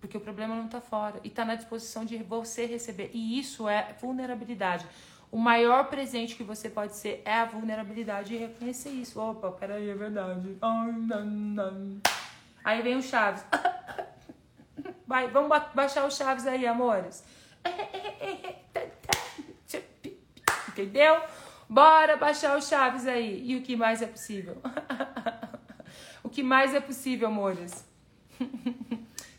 [0.00, 3.10] Porque o problema não tá fora e tá na disposição de você receber.
[3.12, 4.86] E isso é vulnerabilidade.
[5.32, 9.20] O maior presente que você pode ser é a vulnerabilidade e reconhecer isso.
[9.20, 10.56] Opa, peraí, é verdade.
[10.62, 12.00] Ai, não, não.
[12.66, 13.46] Aí vem o Chaves.
[15.06, 17.24] Vai, vamos baixar o Chaves aí, amores.
[20.70, 21.22] Entendeu?
[21.68, 23.40] Bora baixar o Chaves aí.
[23.48, 24.60] E o que mais é possível?
[26.24, 27.88] o que mais é possível, amores?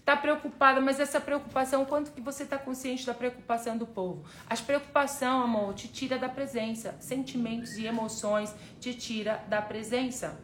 [0.05, 4.23] tá preocupada, mas essa preocupação, quanto que você tá consciente da preocupação do povo?
[4.49, 6.95] As preocupação, amor, te tira da presença.
[7.01, 10.39] Sentimentos e emoções te tira da presença.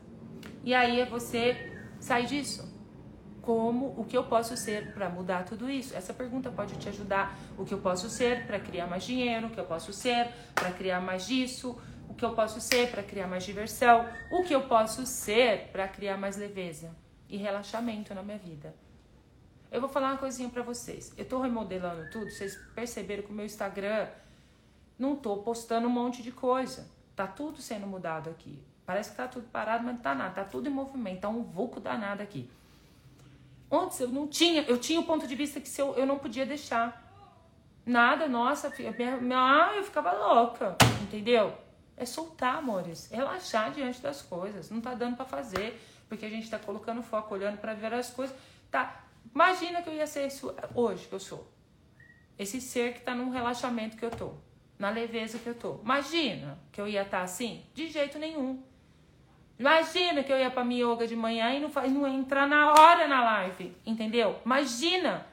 [0.65, 2.72] E aí é você sai disso
[3.43, 5.93] como o que eu posso ser para mudar tudo isso?
[5.95, 7.37] Essa pergunta pode te ajudar.
[7.57, 9.47] O que eu posso ser para criar mais dinheiro?
[9.47, 11.77] O que eu posso ser para criar mais disso?
[12.07, 14.07] O que eu posso ser para criar mais diversão?
[14.31, 16.95] O que eu posso ser para criar mais leveza
[17.27, 18.73] e relaxamento na minha vida?
[19.69, 21.11] Eu vou falar uma coisinha para vocês.
[21.17, 24.07] Eu tô remodelando tudo, vocês perceberam que o meu Instagram
[24.97, 26.89] não tô postando um monte de coisa.
[27.13, 28.63] Tá tudo sendo mudado aqui.
[28.85, 30.33] Parece que tá tudo parado, mas não tá nada.
[30.33, 31.21] Tá tudo em movimento.
[31.21, 32.49] Tá um vulco danado aqui.
[33.73, 36.19] Antes eu não tinha, eu tinha o ponto de vista que se eu, eu não
[36.19, 37.01] podia deixar.
[37.83, 41.57] Nada, nossa, minha, minha, ah, eu ficava louca, entendeu?
[41.97, 44.69] É soltar, amores, relaxar diante das coisas.
[44.69, 48.11] Não tá dando para fazer, porque a gente tá colocando foco, olhando para ver as
[48.11, 48.35] coisas.
[48.69, 51.51] Tá, imagina que eu ia ser isso hoje que eu sou.
[52.37, 54.33] Esse ser que tá num relaxamento que eu tô,
[54.77, 55.79] na leveza que eu tô.
[55.83, 57.65] Imagina que eu ia estar tá assim?
[57.73, 58.63] De jeito nenhum.
[59.57, 63.07] Imagina que eu ia pra yoga de manhã e não, faz, não entrar na hora
[63.07, 64.39] na live, entendeu?
[64.45, 65.25] Imagina!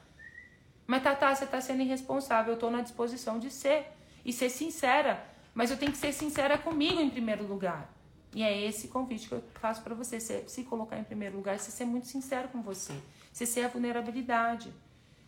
[0.87, 3.87] Mas Tatá, você tá sendo irresponsável, eu tô na disposição de ser
[4.25, 5.25] e ser sincera.
[5.55, 7.89] Mas eu tenho que ser sincera comigo em primeiro lugar.
[8.35, 11.59] E é esse convite que eu faço para você, se, se colocar em primeiro lugar,
[11.59, 12.93] você ser muito sincero com você,
[13.33, 14.73] você ser a vulnerabilidade,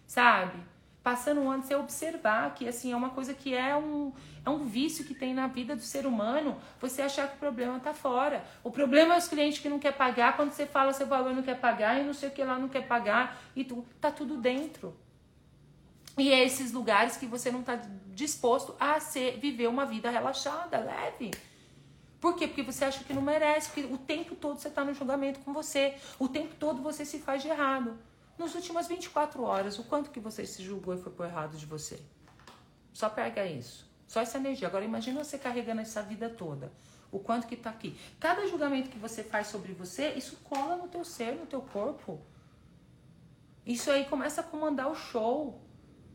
[0.06, 0.58] sabe?
[1.02, 4.12] Passando um ano, observar que assim é uma coisa que é um,
[4.44, 7.80] é um vício que tem na vida do ser humano, você achar que o problema
[7.80, 8.44] tá fora.
[8.62, 11.42] O problema é os clientes que não quer pagar, quando você fala seu valor não
[11.42, 14.36] quer pagar e não sei o que lá não quer pagar e tu, tá tudo
[14.36, 14.96] dentro.
[16.16, 20.78] E é esses lugares que você não está disposto a ser, viver uma vida relaxada,
[20.78, 21.30] leve.
[22.20, 22.46] Por quê?
[22.46, 25.52] Porque você acha que não merece, porque o tempo todo você está no julgamento com
[25.52, 27.98] você, o tempo todo você se faz de errado.
[28.38, 31.66] Nas últimas 24 horas, o quanto que você se julgou e foi por errado de
[31.66, 32.00] você?
[32.92, 33.90] Só pega isso.
[34.06, 34.68] Só essa energia.
[34.68, 36.72] Agora imagina você carregando essa vida toda.
[37.10, 37.98] O quanto que está aqui.
[38.18, 42.20] Cada julgamento que você faz sobre você, isso cola no teu ser, no teu corpo.
[43.64, 45.62] Isso aí começa a comandar o show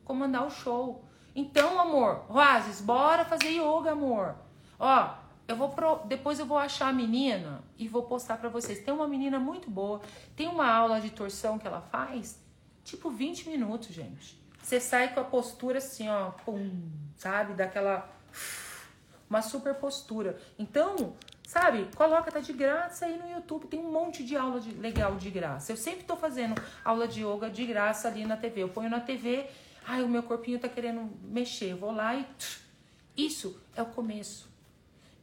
[0.07, 1.03] comandar o show.
[1.35, 4.35] Então, amor, Roases, bora fazer yoga, amor.
[4.79, 5.13] Ó,
[5.47, 5.97] eu vou pro...
[6.05, 8.79] depois eu vou achar a menina e vou postar para vocês.
[8.79, 10.01] Tem uma menina muito boa,
[10.35, 12.39] tem uma aula de torção que ela faz,
[12.83, 14.37] tipo 20 minutos, gente.
[14.61, 17.53] Você sai com a postura assim, ó, pum, sabe?
[17.53, 18.09] Daquela
[19.29, 20.37] uma super postura.
[20.57, 21.87] Então, sabe?
[21.95, 23.67] Coloca, tá de graça aí no YouTube.
[23.67, 25.71] Tem um monte de aula de, legal de graça.
[25.71, 28.63] Eu sempre tô fazendo aula de yoga de graça ali na TV.
[28.63, 29.47] Eu ponho na TV
[29.89, 31.71] Ai, o meu corpinho tá querendo mexer.
[31.71, 32.27] Eu vou lá e.
[33.15, 34.49] Isso é o começo.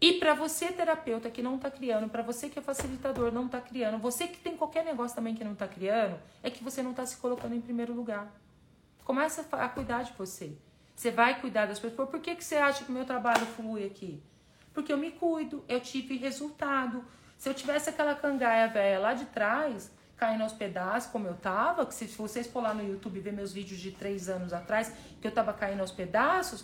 [0.05, 3.59] E para você, terapeuta, que não tá criando, para você que é facilitador, não tá
[3.59, 6.93] criando, você que tem qualquer negócio também que não tá criando, é que você não
[6.93, 8.31] tá se colocando em primeiro lugar.
[9.03, 10.59] Começa a cuidar de você.
[10.95, 12.11] Você vai cuidar das pessoas.
[12.11, 14.23] Por que, que você acha que o meu trabalho flui aqui?
[14.75, 17.03] Porque eu me cuido, eu tive resultado.
[17.39, 21.87] Se eu tivesse aquela cangaia velha lá de trás, caindo aos pedaços, como eu tava,
[21.87, 25.27] que se vocês for lá no YouTube ver meus vídeos de três anos atrás, que
[25.27, 26.63] eu tava caindo aos pedaços,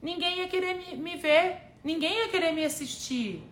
[0.00, 3.42] ninguém ia querer me, me ver, ninguém ia querer me assistir,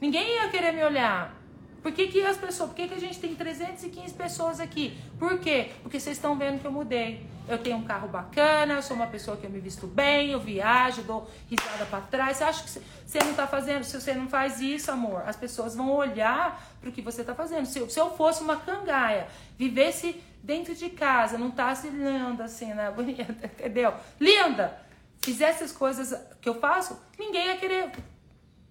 [0.00, 1.38] ninguém ia querer me olhar.
[1.82, 4.98] Por que, que as pessoas, por que, que a gente tem 315 pessoas aqui?
[5.18, 5.70] Por quê?
[5.82, 7.24] Porque vocês estão vendo que eu mudei.
[7.48, 10.38] Eu tenho um carro bacana, eu sou uma pessoa que eu me visto bem, eu
[10.38, 12.36] viajo, dou risada para trás.
[12.36, 13.84] Você acha que você não tá fazendo?
[13.84, 17.34] Se você não faz isso, amor, as pessoas vão olhar para o que você tá
[17.34, 17.64] fazendo.
[17.64, 22.44] Se eu, se eu fosse uma cangaia, vivesse dentro de casa, não tá se linda
[22.44, 22.90] assim, né?
[22.94, 23.94] Bonita, entendeu?
[24.20, 24.87] Linda!
[25.20, 27.92] Fizesse as coisas que eu faço, ninguém ia querer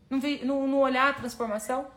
[0.09, 1.87] não, não, não olhar a transformação.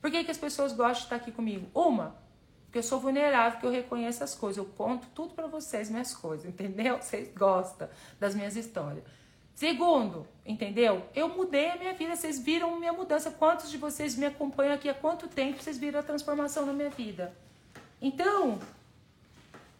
[0.00, 1.68] Por que, que as pessoas gostam de estar aqui comigo?
[1.74, 2.16] Uma,
[2.64, 4.58] porque eu sou vulnerável, que eu reconheço as coisas.
[4.58, 6.98] Eu conto tudo para vocês, minhas coisas, entendeu?
[7.02, 7.88] Vocês gostam
[8.20, 9.02] das minhas histórias.
[9.54, 11.02] Segundo, entendeu?
[11.14, 13.28] Eu mudei a minha vida, vocês viram minha mudança.
[13.28, 16.90] Quantos de vocês me acompanham aqui há quanto tempo vocês viram a transformação na minha
[16.90, 17.34] vida?
[18.00, 18.60] Então,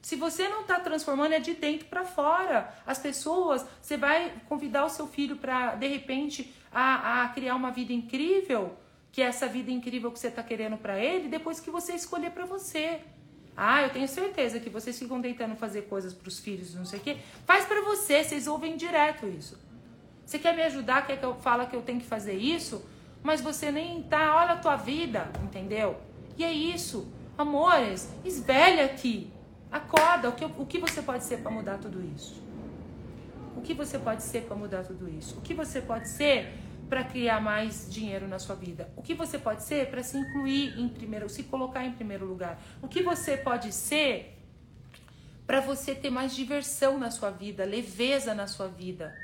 [0.08, 2.74] se você não está transformando, é de dentro para fora.
[2.86, 7.70] As pessoas, você vai convidar o seu filho para, de repente, a, a criar uma
[7.70, 8.74] vida incrível
[9.12, 12.30] que é essa vida incrível que você está querendo para ele, depois que você escolher
[12.30, 13.00] para você.
[13.54, 17.00] Ah, eu tenho certeza que vocês ficam tentando fazer coisas para os filhos, não sei
[17.00, 17.18] o quê.
[17.44, 19.58] Faz para você, vocês ouvem direto isso.
[20.24, 22.82] Você quer me ajudar, quer que eu fale que eu tenho que fazer isso,
[23.22, 25.98] mas você nem tá, olha a tua vida, entendeu?
[26.38, 27.12] E é isso.
[27.36, 29.36] Amores, esvelha aqui.
[29.70, 32.42] Acorda, o que, o que você pode ser para mudar tudo isso?
[33.56, 35.38] O que você pode ser para mudar tudo isso?
[35.38, 36.54] O que você pode ser
[36.88, 38.90] para criar mais dinheiro na sua vida?
[38.96, 42.58] O que você pode ser para se incluir em primeiro, se colocar em primeiro lugar?
[42.80, 44.38] O que você pode ser
[45.46, 49.14] para você ter mais diversão na sua vida, leveza na sua vida?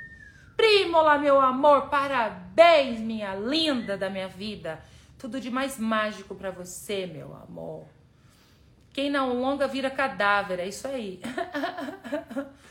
[0.56, 4.82] Primola, meu amor, parabéns, minha linda da minha vida.
[5.18, 7.86] Tudo de mais mágico para você, meu amor.
[8.94, 11.20] Quem não longa vira cadáver, é isso aí.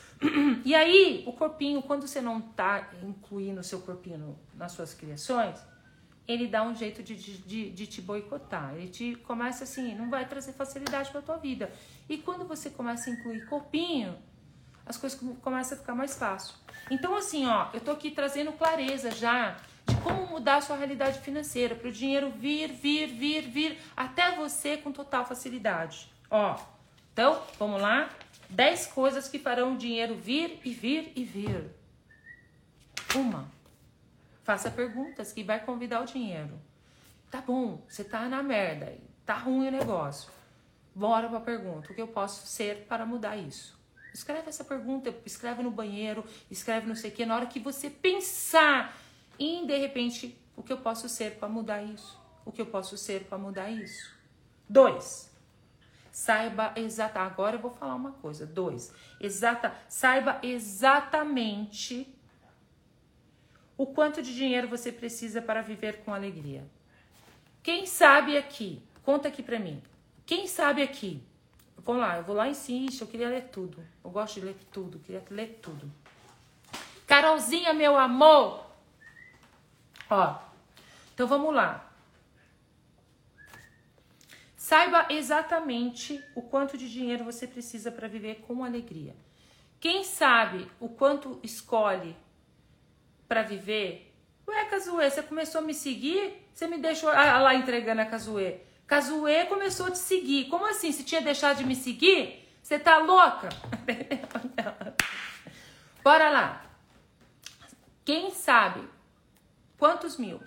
[0.64, 5.60] E aí, o corpinho, quando você não tá incluindo o seu corpinho nas suas criações,
[6.26, 8.74] ele dá um jeito de, de, de te boicotar.
[8.74, 11.70] Ele te começa assim, não vai trazer facilidade para tua vida.
[12.08, 14.18] E quando você começa a incluir corpinho,
[14.86, 16.56] as coisas começam a ficar mais fácil.
[16.90, 21.20] Então, assim, ó, eu tô aqui trazendo clareza já de como mudar a sua realidade
[21.20, 26.13] financeira, para o dinheiro vir, vir, vir, vir até você com total facilidade.
[26.36, 26.60] Ó,
[27.14, 28.10] então, vamos lá?
[28.50, 31.70] 10 coisas que farão o dinheiro vir e vir e vir.
[33.16, 33.48] Uma,
[34.44, 36.60] faça perguntas que vai convidar o dinheiro.
[37.30, 40.32] Tá bom, você tá na merda, tá ruim o negócio.
[40.96, 41.92] Bora pra pergunta.
[41.92, 43.78] O que eu posso ser para mudar isso?
[44.12, 47.28] Escreve essa pergunta, escreve no banheiro, escreve não sei o que.
[47.28, 48.98] Na hora que você pensar
[49.38, 52.20] em, de repente, o que eu posso ser para mudar isso?
[52.44, 54.12] O que eu posso ser para mudar isso?
[54.68, 55.32] Dois,
[56.14, 57.22] Saiba exata.
[57.22, 58.46] Agora eu vou falar uma coisa.
[58.46, 58.94] Dois.
[59.20, 59.76] Exata.
[59.90, 62.08] Saiba exatamente
[63.76, 66.64] o quanto de dinheiro você precisa para viver com alegria.
[67.64, 68.80] Quem sabe aqui?
[69.02, 69.82] Conta aqui para mim.
[70.24, 71.20] Quem sabe aqui?
[71.80, 73.84] Vamos lá, eu vou lá em Insiste, eu queria ler tudo.
[74.04, 75.92] Eu gosto de ler tudo, queria ler tudo.
[77.08, 78.66] Carolzinha, meu amor!
[80.10, 80.40] Ó,
[81.14, 81.92] então vamos lá.
[84.64, 89.14] Saiba exatamente o quanto de dinheiro você precisa para viver com alegria.
[89.78, 92.16] Quem sabe o quanto escolhe
[93.28, 94.16] para viver?
[94.48, 96.48] Ué, Cazuê, você começou a me seguir?
[96.54, 98.62] Você me deixou ah, lá entregando a Cazuê.
[98.88, 100.48] Cazuê começou a te seguir.
[100.48, 100.94] Como assim?
[100.94, 102.48] Você tinha deixado de me seguir?
[102.64, 103.50] Você tá louca?
[106.02, 106.66] Bora lá.
[108.06, 108.88] Quem sabe
[109.78, 110.42] quantos mil?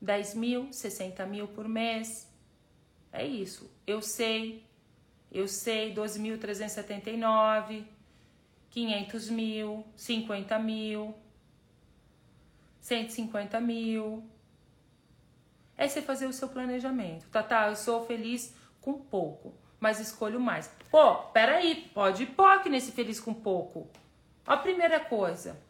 [0.00, 2.27] 10 mil, 60 mil por mês.
[3.12, 3.70] É isso.
[3.86, 4.66] Eu sei.
[5.30, 5.94] Eu sei.
[5.94, 7.84] 12.379.
[8.70, 9.84] 500 mil.
[9.96, 11.14] 50 mil.
[12.80, 14.24] 150 mil.
[15.76, 17.28] É você fazer o seu planejamento.
[17.28, 20.68] Tá, tá, eu sou feliz com pouco, mas escolho mais.
[20.90, 23.88] Pô, peraí, pode ir POC nesse feliz com pouco.
[24.46, 25.60] A primeira coisa,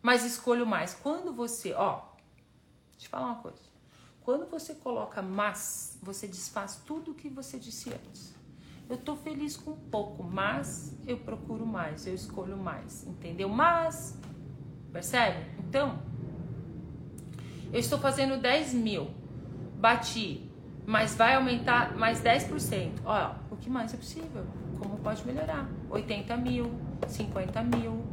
[0.00, 0.94] mas escolho mais.
[0.94, 2.02] Quando você, ó,
[2.92, 3.75] deixa eu falar uma coisa.
[4.26, 8.34] Quando você coloca mas, você desfaz tudo o que você disse antes.
[8.90, 13.48] Eu tô feliz com pouco, mas eu procuro mais, eu escolho mais, entendeu?
[13.48, 14.18] Mas,
[14.92, 15.46] percebe?
[15.60, 16.00] Então,
[17.72, 19.12] eu estou fazendo 10 mil,
[19.78, 20.50] bati,
[20.84, 22.94] mas vai aumentar mais 10%.
[23.04, 24.44] Ó, o que mais é possível?
[24.76, 25.70] Como pode melhorar?
[25.88, 26.72] 80 mil,
[27.06, 28.04] 50 mil.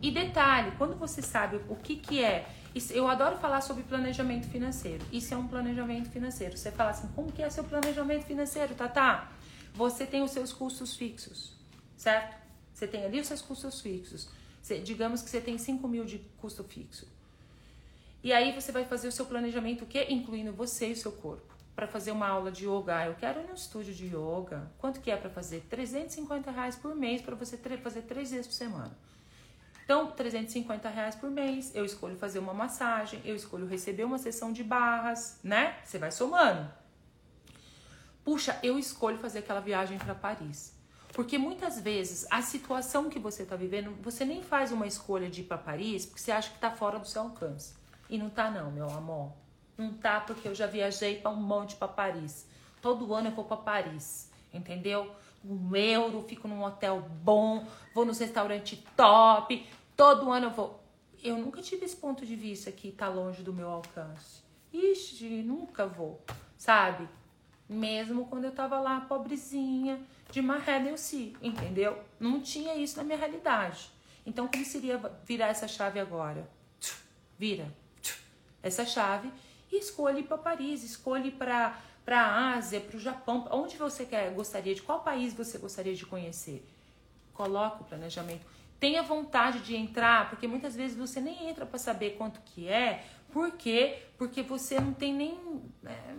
[0.00, 2.48] E detalhe, quando você sabe o que, que é,
[2.90, 5.04] eu adoro falar sobre planejamento financeiro.
[5.12, 6.56] Isso é um planejamento financeiro.
[6.56, 9.28] Você fala assim, como que é seu planejamento financeiro, Tata?
[9.74, 11.54] Você tem os seus custos fixos,
[11.96, 12.36] certo?
[12.72, 14.28] Você tem ali os seus custos fixos.
[14.60, 17.06] Você, digamos que você tem 5 mil de custo fixo.
[18.22, 20.06] E aí você vai fazer o seu planejamento, o quê?
[20.10, 21.54] Incluindo você e o seu corpo.
[21.74, 24.70] Para fazer uma aula de yoga, eu quero ir no estúdio de yoga.
[24.78, 25.64] Quanto que é para fazer?
[25.70, 28.96] 350 reais por mês para você fazer três vezes por semana.
[29.86, 34.52] Então, 350 reais por mês, eu escolho fazer uma massagem, eu escolho receber uma sessão
[34.52, 35.76] de barras, né?
[35.84, 36.68] Você vai somando.
[38.24, 40.74] Puxa, eu escolho fazer aquela viagem para Paris.
[41.12, 45.42] Porque muitas vezes a situação que você está vivendo, você nem faz uma escolha de
[45.42, 47.72] ir para Paris porque você acha que está fora do seu alcance.
[48.10, 49.32] E não tá não, meu amor.
[49.78, 52.48] Não tá porque eu já viajei para um monte para Paris.
[52.82, 55.14] Todo ano eu vou para Paris, entendeu?
[55.44, 59.64] Um euro, fico num hotel bom, vou nos restaurantes top.
[59.96, 60.82] Todo ano eu vou.
[61.22, 64.42] Eu nunca tive esse ponto de vista que tá longe do meu alcance.
[64.72, 66.22] Ixi, nunca vou,
[66.58, 67.08] sabe?
[67.68, 69.98] Mesmo quando eu tava lá pobrezinha,
[70.30, 71.98] de maré Neuci, entendeu?
[72.20, 73.90] Não tinha isso na minha realidade.
[74.24, 76.48] Então, como seria virar essa chave agora?
[77.38, 77.72] Vira
[78.62, 79.32] essa chave
[79.70, 84.32] e escolhe para Paris, escolhe para para a Ásia, para o Japão, onde você quer,
[84.32, 86.64] gostaria de qual país você gostaria de conhecer.
[87.34, 88.46] Coloca o planejamento.
[88.78, 93.04] Tenha vontade de entrar, porque muitas vezes você nem entra para saber quanto que é.
[93.32, 94.02] Por quê?
[94.18, 95.38] Porque você não tem nem.
[95.84, 96.14] É,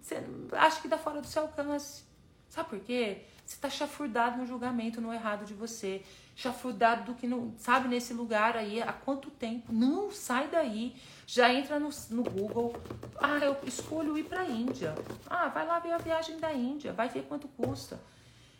[0.00, 2.04] você acha que dá fora do seu alcance.
[2.48, 3.22] Sabe por quê?
[3.44, 6.02] Você está chafurdado no julgamento, no errado de você.
[6.36, 7.54] Chafurdado do que não.
[7.56, 9.72] Sabe, nesse lugar aí, há quanto tempo?
[9.72, 10.94] Não, sai daí.
[11.26, 12.74] Já entra no, no Google.
[13.18, 14.94] Ah, eu escolho ir para a Índia.
[15.26, 16.92] Ah, vai lá ver a viagem da Índia.
[16.92, 17.98] Vai ver quanto custa.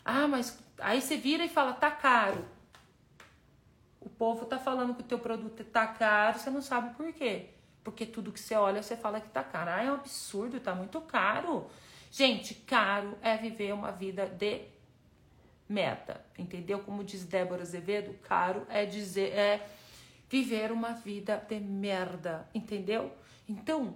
[0.04, 2.44] Ah, mas aí você vira e fala, tá caro.
[4.18, 7.50] Povo tá falando que o teu produto tá caro, você não sabe por quê.
[7.84, 9.70] Porque tudo que você olha, você fala que tá caro.
[9.70, 11.70] Ah, é um absurdo, tá muito caro.
[12.10, 14.62] Gente, caro é viver uma vida de
[15.68, 16.80] meta, entendeu?
[16.80, 19.68] Como diz Débora Azevedo, caro é dizer é
[20.28, 23.12] viver uma vida de merda, entendeu?
[23.48, 23.94] Então,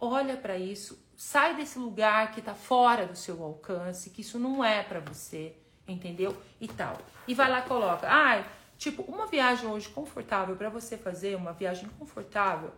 [0.00, 4.64] olha para isso, sai desse lugar que tá fora do seu alcance, que isso não
[4.64, 5.54] é para você,
[5.86, 6.36] entendeu?
[6.60, 6.98] E tal.
[7.26, 8.44] E vai lá coloca, ah,
[8.82, 12.72] tipo, uma viagem hoje confortável para você fazer, uma viagem confortável,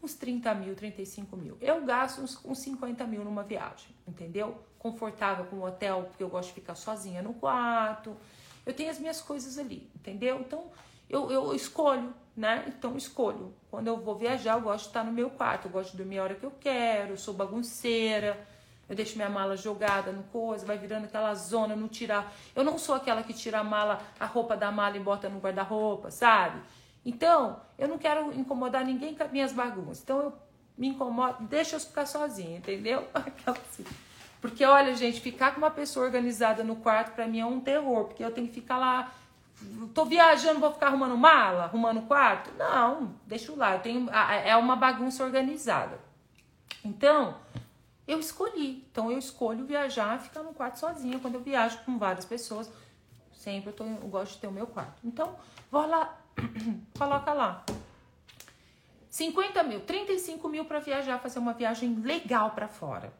[0.00, 1.58] uns 30 mil, 35 mil.
[1.60, 4.58] Eu gasto uns, uns 50 mil numa viagem, entendeu?
[4.78, 8.16] Confortável com o hotel, porque eu gosto de ficar sozinha no quarto.
[8.64, 10.38] Eu tenho as minhas coisas ali, entendeu?
[10.38, 10.70] Então,
[11.08, 12.64] eu, eu escolho, né?
[12.68, 13.52] Então, escolho.
[13.68, 15.66] Quando eu vou viajar, eu gosto de estar no meu quarto.
[15.66, 17.14] Eu gosto de dormir a hora que eu quero.
[17.14, 18.46] Eu sou bagunceira.
[18.90, 22.32] Eu deixo minha mala jogada no coisa, vai virando aquela zona, não tirar.
[22.56, 25.38] Eu não sou aquela que tira a mala, a roupa da mala e bota no
[25.38, 26.60] guarda-roupa, sabe?
[27.06, 30.02] Então, eu não quero incomodar ninguém com as minhas bagunças.
[30.02, 30.32] Então, eu
[30.76, 33.06] me incomodo, deixa eu ficar sozinha, entendeu?
[33.46, 33.84] Assim.
[34.40, 38.06] Porque, olha, gente, ficar com uma pessoa organizada no quarto para mim é um terror,
[38.06, 39.12] porque eu tenho que ficar lá.
[39.94, 42.50] Tô viajando, vou ficar arrumando mala, arrumando quarto?
[42.58, 43.74] Não, deixa lá.
[43.74, 46.00] Eu tenho, é uma bagunça organizada.
[46.84, 47.36] Então,
[48.10, 48.84] Eu escolhi.
[48.90, 52.68] Então eu escolho viajar, ficar no quarto sozinha quando eu viajo com várias pessoas.
[53.32, 55.00] Sempre eu, tô, eu gosto de ter o meu quarto.
[55.04, 55.36] Então,
[55.70, 56.20] vou lá,
[56.98, 57.64] coloca lá.
[59.08, 63.14] 50 mil, 35 mil para viajar, fazer uma viagem legal para fora.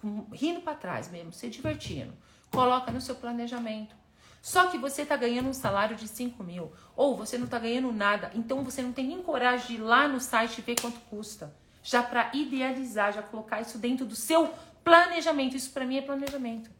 [0.00, 2.14] Com, rindo para trás mesmo, se divertindo.
[2.50, 3.94] Coloca no seu planejamento.
[4.40, 7.92] Só que você está ganhando um salário de 5 mil, ou você não está ganhando
[7.92, 11.00] nada, então você não tem nem coragem de ir lá no site e ver quanto
[11.00, 11.54] custa.
[11.84, 15.54] Já para idealizar, já colocar isso dentro do seu planejamento.
[15.54, 16.70] Isso para mim é planejamento.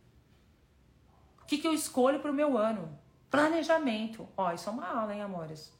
[1.42, 2.98] O que, que eu escolho para o meu ano?
[3.30, 4.26] Planejamento.
[4.34, 5.70] Ó, isso é uma aula, hein, amores?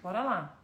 [0.00, 0.56] Bora lá.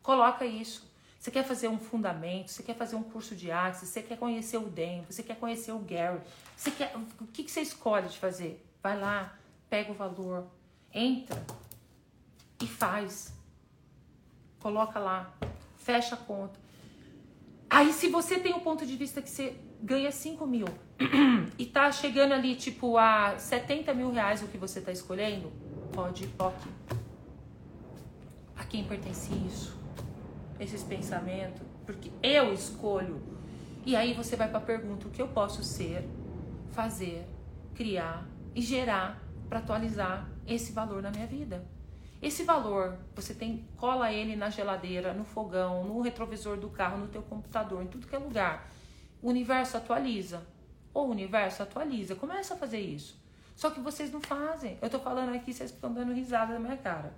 [0.00, 0.88] Coloca isso.
[1.18, 4.56] Você quer fazer um fundamento, você quer fazer um curso de artes, você quer conhecer
[4.56, 6.20] o Dan, você quer conhecer o Gary,
[6.56, 8.64] você quer, o que, que você escolhe de fazer?
[8.80, 9.36] Vai lá,
[9.68, 10.46] pega o valor,
[10.94, 11.44] entra
[12.62, 13.32] e faz.
[14.60, 15.32] Coloca lá,
[15.76, 16.67] fecha a conta.
[17.78, 20.66] Aí, se você tem o um ponto de vista que você ganha 5 mil
[21.56, 25.52] e tá chegando ali, tipo, a 70 mil reais o que você tá escolhendo,
[25.92, 26.30] pode ir.
[28.56, 29.78] A quem pertence isso?
[30.58, 31.62] Esses pensamentos?
[31.86, 33.22] Porque eu escolho.
[33.86, 36.04] E aí você vai para a pergunta: o que eu posso ser,
[36.72, 37.24] fazer,
[37.76, 38.26] criar
[38.56, 41.64] e gerar para atualizar esse valor na minha vida.
[42.20, 47.08] Esse valor, você tem cola ele na geladeira, no fogão, no retrovisor do carro, no
[47.08, 48.68] teu computador, em tudo que é lugar.
[49.22, 50.46] O universo atualiza.
[50.92, 52.16] O universo atualiza.
[52.16, 53.16] Começa a fazer isso.
[53.54, 54.78] Só que vocês não fazem.
[54.82, 57.14] Eu tô falando aqui, vocês estão dando risada na minha cara.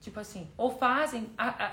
[0.00, 1.72] Tipo assim, ou fazem, a,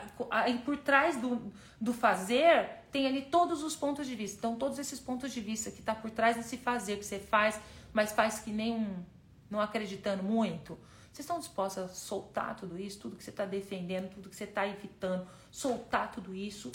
[0.63, 4.37] por trás do, do fazer, tem ali todos os pontos de vista.
[4.37, 7.59] Então, todos esses pontos de vista que tá por trás desse fazer que você faz,
[7.93, 9.03] mas faz que nem um,
[9.49, 10.77] não acreditando muito?
[11.15, 14.43] Vocês estão dispostos a soltar tudo isso, tudo que você está defendendo, tudo que você
[14.43, 16.69] está evitando, soltar tudo isso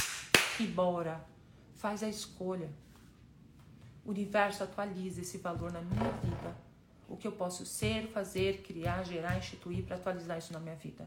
[0.58, 1.22] e bora.
[1.74, 2.70] Faz a escolha.
[4.02, 6.56] O universo atualiza esse valor na minha vida.
[7.06, 11.06] O que eu posso ser, fazer, criar, gerar, instituir para atualizar isso na minha vida.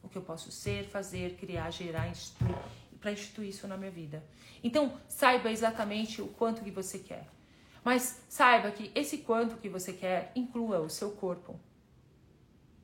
[0.00, 2.54] O que eu posso ser, fazer, criar, gerar, instituir
[3.00, 4.22] para instituir isso na minha vida.
[4.62, 7.26] Então, saiba exatamente o quanto que você quer.
[7.82, 11.58] Mas saiba que esse quanto que você quer inclua o seu corpo.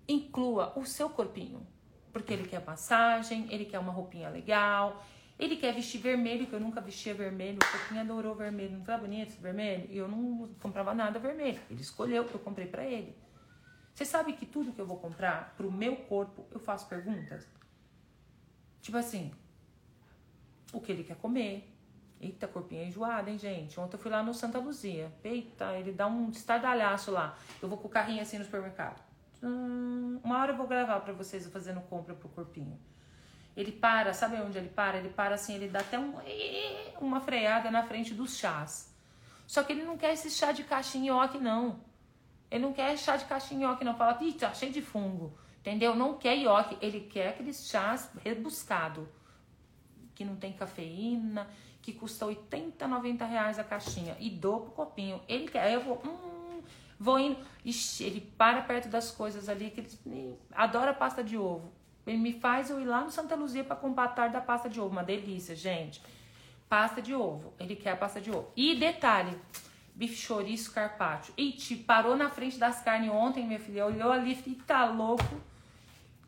[0.09, 1.67] Inclua o seu corpinho.
[2.13, 5.05] Porque ele quer massagem, ele quer uma roupinha legal,
[5.39, 7.59] ele quer vestir vermelho, que eu nunca vestia vermelho.
[7.59, 8.79] O corpinho adorou vermelho.
[8.79, 9.87] Não tá bonito esse vermelho?
[9.91, 11.61] E eu não comprava nada vermelho.
[11.71, 13.15] Ele escolheu, eu comprei para ele.
[13.93, 17.47] Você sabe que tudo que eu vou comprar pro meu corpo, eu faço perguntas?
[18.81, 19.33] Tipo assim,
[20.73, 21.73] o que ele quer comer,
[22.19, 23.79] Eita, corpinho enjoado, hein, gente?
[23.79, 25.13] Ontem eu fui lá no Santa Luzia.
[25.23, 27.37] Eita, ele dá um estardalhaço lá.
[27.61, 29.03] Eu vou com o carrinho assim no supermercado.
[29.43, 32.79] Hum, uma hora eu vou gravar para vocês fazendo compra pro corpinho.
[33.57, 34.99] Ele para, sabe onde ele para?
[34.99, 36.15] Ele para assim, ele dá até um,
[37.01, 38.95] uma freada na frente dos chás.
[39.47, 41.81] Só que ele não quer esse chá de caixinhoque, não.
[42.51, 43.97] Ele não quer chá de caixinhoque, não.
[43.97, 45.39] Fala, ih, tá cheio de fungo.
[45.61, 45.95] Entendeu?
[45.95, 46.77] Não quer ioque.
[46.81, 49.09] Ele quer aqueles chás rebuscado.
[50.15, 51.49] Que não tem cafeína
[51.87, 55.21] que custa 80, 90 reais a caixinha e dou pro copinho.
[55.29, 56.36] Ele quer, eu vou, hum,
[56.99, 57.39] vou indo.
[57.65, 61.73] Ixi, ele para perto das coisas ali que ele adora pasta de ovo.
[62.07, 64.91] Ele me faz eu ir lá no Santa Luzia para tarde da pasta de ovo.
[64.91, 66.01] Uma delícia, gente.
[66.69, 67.53] Pasta de ovo.
[67.59, 68.51] Ele quer a pasta de ovo.
[68.57, 69.37] E detalhe,
[69.95, 71.35] bife chouriço carpaccio.
[71.37, 73.87] E te parou na frente das carnes ontem, minha filha.
[73.87, 75.41] Olhou ali e tá louco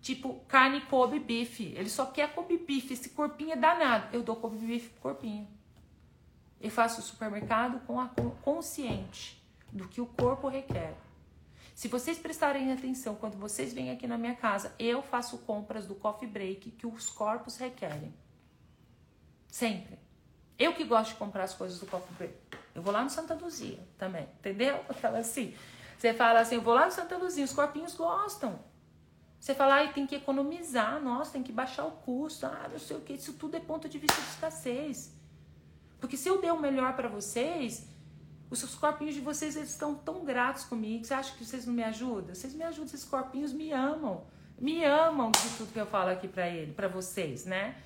[0.01, 1.75] Tipo, carne Kobe bife.
[1.77, 2.93] Ele só quer Kobe bife.
[2.93, 4.09] Esse corpinho é danado.
[4.13, 5.47] Eu dou Kobe bife pro corpinho.
[6.61, 8.09] Eu faço o supermercado com a
[8.43, 9.38] consciente
[9.73, 10.95] do que o corpo requer.
[11.75, 15.95] Se vocês prestarem atenção quando vocês vêm aqui na minha casa, eu faço compras do
[15.95, 18.13] coffee break que os corpos requerem.
[19.47, 19.99] Sempre.
[20.59, 22.35] Eu que gosto de comprar as coisas do coffee break.
[22.75, 24.75] Eu vou lá no Santa Luzia também, entendeu?
[24.91, 25.55] Aquela assim.
[25.97, 28.59] Você fala assim, eu vou lá no Santa Luzia, os corpinhos gostam.
[29.39, 32.97] Você fala, ah, tem que economizar, nossa, tem que baixar o custo, ah, não sei
[32.97, 33.13] o que.
[33.13, 35.17] Isso tudo é ponto de vista de escassez.
[36.01, 37.87] Porque se eu der o melhor para vocês,
[38.51, 41.05] os corpinhos de vocês eles estão tão gratos comigo.
[41.05, 42.35] Você acha que vocês não me ajudam?
[42.35, 44.25] Vocês me ajudam, esses corpinhos me amam.
[44.59, 47.77] Me amam de tudo que eu falo aqui para ele, para vocês, né?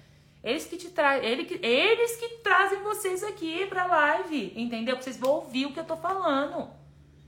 [0.43, 4.97] Eles que te trazem, ele que, eles que trazem vocês aqui pra live, entendeu?
[4.97, 6.71] Vocês vão ouvir o que eu tô falando.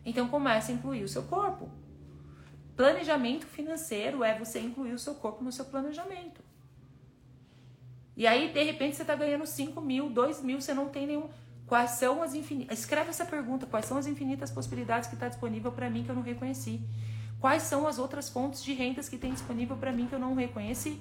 [0.05, 1.71] Então comece a incluir o seu corpo.
[2.77, 6.43] Planejamento financeiro é você incluir o seu corpo no seu planejamento.
[8.17, 11.29] E aí, de repente, você está ganhando 5 mil, 2 mil, você não tem nenhum.
[11.67, 12.79] Quais são as infinitas.
[12.79, 16.15] Escreve essa pergunta: quais são as infinitas possibilidades que está disponível para mim que eu
[16.15, 16.81] não reconheci?
[17.41, 20.35] Quais são as outras fontes de rendas que tem disponível para mim que eu não
[20.35, 21.01] reconheci?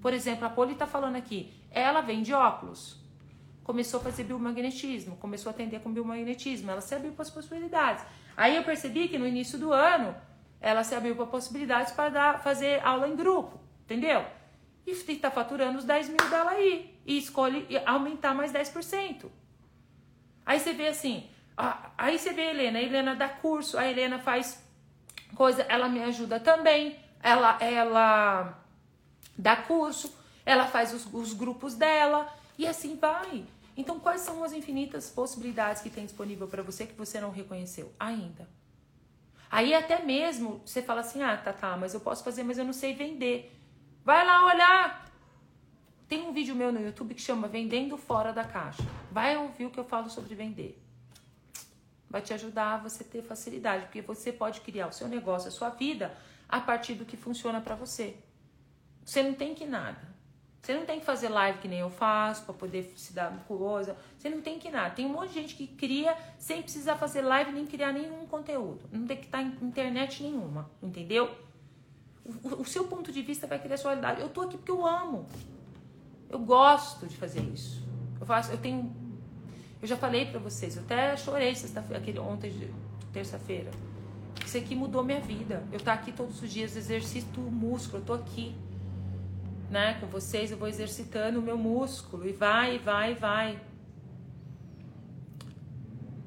[0.00, 3.04] Por exemplo, a Poli está falando aqui, ela vende óculos.
[3.64, 8.04] começou a fazer biomagnetismo, começou a atender com biomagnetismo, ela se abriu para as possibilidades.
[8.36, 10.14] Aí eu percebi que no início do ano
[10.60, 14.24] ela se abriu para possibilidades para dar, fazer aula em grupo, entendeu?
[14.86, 16.96] E está faturando os 10 mil dela aí.
[17.04, 19.26] E escolhe aumentar mais 10%.
[20.46, 21.28] Aí você vê assim,
[21.98, 24.62] aí você vê a Helena, a Helena dá curso, a Helena faz
[25.34, 28.64] coisa, ela me ajuda também, ela, ela
[29.36, 33.44] dá curso, ela faz os, os grupos dela e assim vai.
[33.76, 37.92] Então, quais são as infinitas possibilidades que tem disponível para você que você não reconheceu
[37.98, 38.48] ainda?
[39.50, 42.64] Aí até mesmo você fala assim: "Ah, tá, tá, mas eu posso fazer, mas eu
[42.64, 43.52] não sei vender".
[44.04, 45.12] Vai lá olhar.
[46.08, 48.82] Tem um vídeo meu no YouTube que chama Vendendo Fora da Caixa.
[49.10, 50.80] Vai ouvir o que eu falo sobre vender.
[52.08, 55.50] Vai te ajudar a você ter facilidade, porque você pode criar o seu negócio, a
[55.50, 56.16] sua vida
[56.48, 58.16] a partir do que funciona para você.
[59.04, 60.14] Você não tem que nada.
[60.62, 63.96] Você não tem que fazer live que nem eu faço para poder se dar coisa.
[64.16, 64.94] Você não tem que nada.
[64.94, 68.88] Tem um monte de gente que cria sem precisar fazer live nem criar nenhum conteúdo.
[68.92, 71.36] Não tem que estar em internet nenhuma, entendeu?
[72.24, 74.20] O, o seu ponto de vista vai criar sua realidade.
[74.20, 75.26] Eu tô aqui porque eu amo.
[76.28, 77.86] Eu gosto de fazer isso.
[78.20, 78.94] Eu faço, eu tenho
[79.80, 81.54] eu já falei para vocês, eu até chorei
[81.94, 82.70] aquele ontem
[83.12, 83.70] terça-feira.
[84.44, 85.62] Isso aqui mudou minha vida.
[85.70, 88.56] Eu tô aqui todos os dias exercito o músculo, eu tô aqui
[89.70, 93.60] né, com vocês, eu vou exercitando o meu músculo e vai, vai, vai.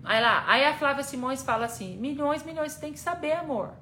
[0.03, 3.73] Aí lá, aí a Flávia Simões fala assim: milhões, milhões, você tem que saber, amor.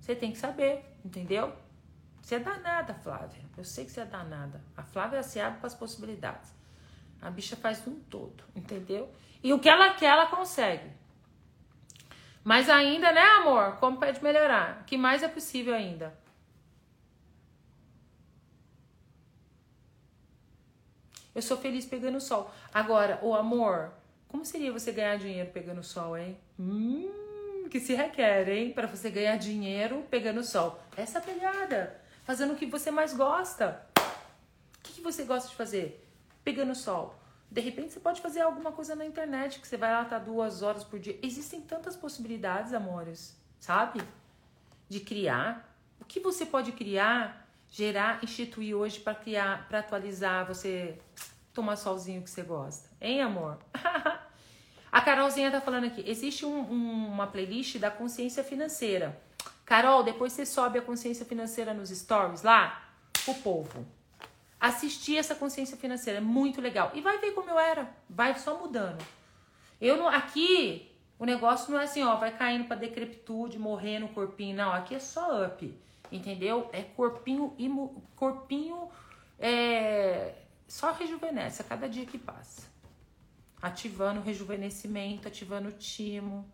[0.00, 1.52] Você tem que saber, entendeu?
[2.28, 3.42] Você é danada, Flávia.
[3.56, 4.60] Eu sei que você é danada.
[4.76, 6.52] A Flávia se abre para as possibilidades.
[7.22, 9.10] A bicha faz um todo, entendeu?
[9.42, 10.90] E o que ela quer, ela consegue.
[12.44, 13.76] Mas ainda, né, amor?
[13.76, 14.82] Como pode melhorar?
[14.82, 16.12] O que mais é possível ainda?
[21.34, 22.52] Eu sou feliz pegando sol.
[22.74, 23.90] Agora, o amor,
[24.28, 26.38] como seria você ganhar dinheiro pegando sol, hein?
[26.60, 28.70] Hum, que se requer, hein?
[28.74, 30.78] Para você ganhar dinheiro pegando sol.
[30.94, 32.06] Essa pegada.
[32.28, 33.82] Fazendo o que você mais gosta.
[33.96, 36.06] O que, que você gosta de fazer?
[36.44, 37.14] Pegando sol.
[37.50, 40.24] De repente você pode fazer alguma coisa na internet, que você vai lá estar tá
[40.26, 41.18] duas horas por dia.
[41.22, 44.02] Existem tantas possibilidades, amores, sabe?
[44.90, 45.74] De criar.
[45.98, 50.98] O que você pode criar gerar, instituir hoje para criar, para atualizar, você
[51.54, 52.90] tomar solzinho que você gosta.
[53.00, 53.58] Hein, amor?
[54.92, 59.18] a Carolzinha tá falando aqui, existe um, um, uma playlist da consciência financeira.
[59.68, 62.90] Carol, depois você sobe a consciência financeira nos stories lá,
[63.26, 63.86] o povo.
[64.58, 66.90] Assistir essa consciência financeira é muito legal.
[66.94, 69.04] E vai ver como eu era, vai só mudando.
[69.78, 74.08] Eu não, aqui o negócio não é assim, ó, vai caindo para decrepitude, morrer no
[74.08, 75.78] corpinho, não, aqui é só up
[76.10, 76.68] entendeu?
[76.72, 78.88] É corpinho, imu, corpinho
[79.38, 80.34] é,
[80.66, 82.68] só rejuvenesce a cada dia que passa.
[83.60, 86.48] Ativando o rejuvenescimento, ativando o timo,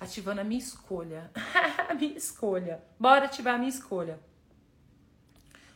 [0.00, 1.30] ativando a minha escolha.
[1.88, 2.82] a minha escolha.
[2.98, 4.18] Bora ativar a minha escolha.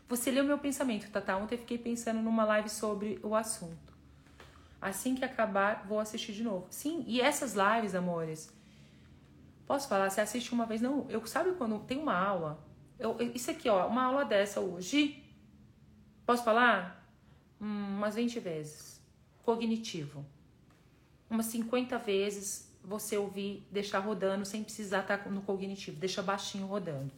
[0.08, 1.36] Você leu meu pensamento, Tata.
[1.36, 3.94] Ontem eu fiquei pensando numa live sobre o assunto.
[4.80, 6.66] Assim que acabar, vou assistir de novo.
[6.70, 8.52] Sim, e essas lives, amores,
[9.66, 10.10] Posso falar?
[10.10, 10.80] Você assiste uma vez?
[10.80, 12.62] Não, eu sabe quando tem uma aula?
[12.98, 15.22] Eu, isso aqui, ó, uma aula dessa hoje.
[16.26, 17.02] Posso falar?
[17.60, 19.00] Hum, umas 20 vezes.
[19.42, 20.24] Cognitivo.
[21.30, 25.98] Umas 50 vezes você ouvir, deixar rodando sem precisar estar tá no cognitivo.
[25.98, 27.12] Deixa baixinho rodando.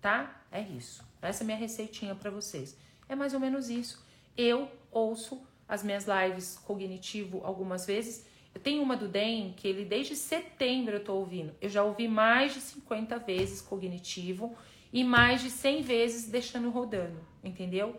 [0.00, 0.42] Tá?
[0.50, 1.04] É isso.
[1.20, 2.76] Essa é a minha receitinha para vocês.
[3.08, 4.04] É mais ou menos isso.
[4.36, 8.24] Eu ouço as minhas lives cognitivo algumas vezes
[8.58, 11.54] eu tenho uma do DEM que ele desde setembro eu tô ouvindo.
[11.60, 14.56] Eu já ouvi mais de 50 vezes cognitivo
[14.92, 17.94] e mais de 100 vezes deixando rodando, entendeu?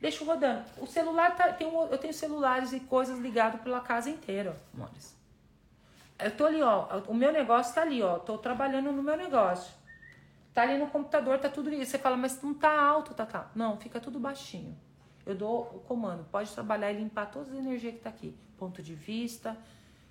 [0.00, 0.64] Deixo rodando.
[0.78, 5.16] O celular tá, tem um, eu tenho celulares e coisas ligadas pela casa inteira, amores.
[6.24, 9.74] Eu tô ali, ó, o meu negócio tá ali, ó, tô trabalhando no meu negócio.
[10.54, 11.90] Tá ali no computador, tá tudo isso.
[11.90, 13.50] Você fala, mas não tá alto, tá, tá.
[13.54, 14.74] Não, fica tudo baixinho.
[15.26, 18.34] Eu dou o comando, pode trabalhar e limpar todas as energias que tá aqui.
[18.56, 19.54] Ponto de vista,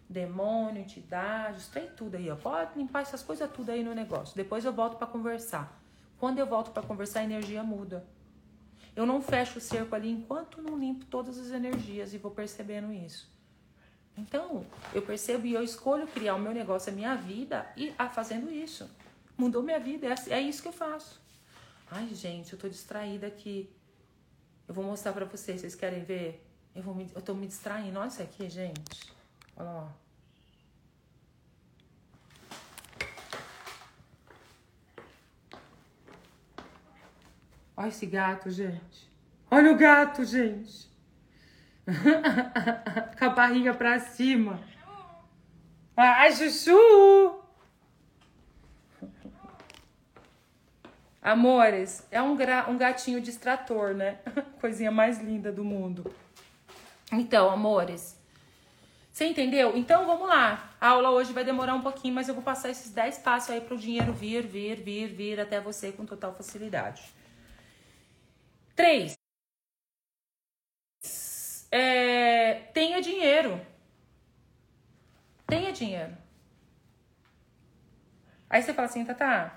[0.08, 2.36] demônio, entidades, tem tudo aí, ó.
[2.36, 4.36] Pode limpar essas coisas tudo aí no negócio.
[4.36, 5.82] Depois eu volto para conversar.
[6.20, 8.06] Quando eu volto para conversar, a energia muda.
[8.96, 12.94] Eu não fecho o cerco ali enquanto não limpo todas as energias e vou percebendo
[12.94, 13.33] isso.
[14.18, 18.08] Então, eu percebo e eu escolho criar o meu negócio, a minha vida e a
[18.10, 18.90] fazendo isso.
[19.38, 21.20] Mudou minha vida, é, é isso que eu faço.
[21.90, 23.70] Ai, gente, eu tô distraída aqui.
[24.68, 26.46] Eu vou mostrar para vocês, vocês querem ver?
[26.76, 28.00] Eu, vou me, eu tô me distraindo.
[28.00, 29.14] Olha isso aqui, gente.
[29.56, 29.94] Olha lá.
[37.76, 39.12] Olha esse gato, gente.
[39.50, 40.93] Olha o gato, gente.
[43.20, 44.60] Com a barriga pra cima.
[45.96, 47.42] Ai, chuchu!
[51.22, 52.36] Amores, é um,
[52.68, 54.20] um gatinho distrator, né?
[54.60, 56.14] Coisinha mais linda do mundo.
[57.12, 58.20] Então, amores,
[59.12, 59.78] você entendeu?
[59.78, 60.76] Então vamos lá.
[60.82, 63.62] A aula hoje vai demorar um pouquinho, mas eu vou passar esses 10 passos aí
[63.62, 67.04] para o dinheiro vir, vir, vir, vir até você com total facilidade.
[68.76, 69.23] 3.
[71.76, 73.60] É, tenha dinheiro.
[75.48, 76.16] Tenha dinheiro.
[78.50, 79.52] Aí você fala assim, Tata,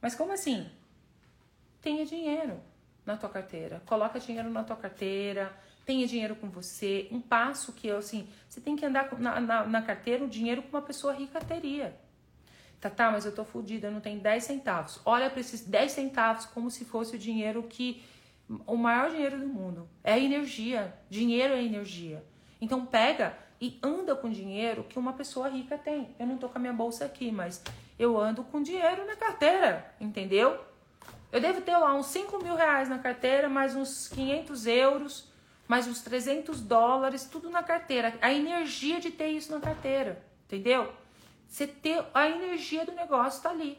[0.00, 0.68] mas como assim?
[1.80, 2.60] Tenha dinheiro
[3.06, 3.80] na tua carteira.
[3.86, 7.08] Coloca dinheiro na tua carteira tenha dinheiro com você.
[7.10, 10.62] Um passo que eu, assim, você tem que andar na, na, na carteira o dinheiro
[10.62, 11.96] que uma pessoa rica teria.
[12.80, 15.00] Tá, tá, mas eu tô fodida, eu não tenho 10 centavos.
[15.04, 18.02] Olha para esses 10 centavos como se fosse o dinheiro que.
[18.66, 19.88] O maior dinheiro do mundo.
[20.02, 20.94] É energia.
[21.08, 22.24] Dinheiro é energia.
[22.60, 26.14] Então pega e anda com dinheiro que uma pessoa rica tem.
[26.18, 27.62] Eu não tô com a minha bolsa aqui, mas
[27.98, 30.58] eu ando com dinheiro na carteira, entendeu?
[31.30, 35.32] Eu devo ter lá uns 5 mil reais na carteira, mais uns 500 euros
[35.72, 38.12] mais uns 300 dólares, tudo na carteira.
[38.20, 40.92] A energia de ter isso na carteira, entendeu?
[41.48, 43.78] Você ter a energia do negócio tá ali.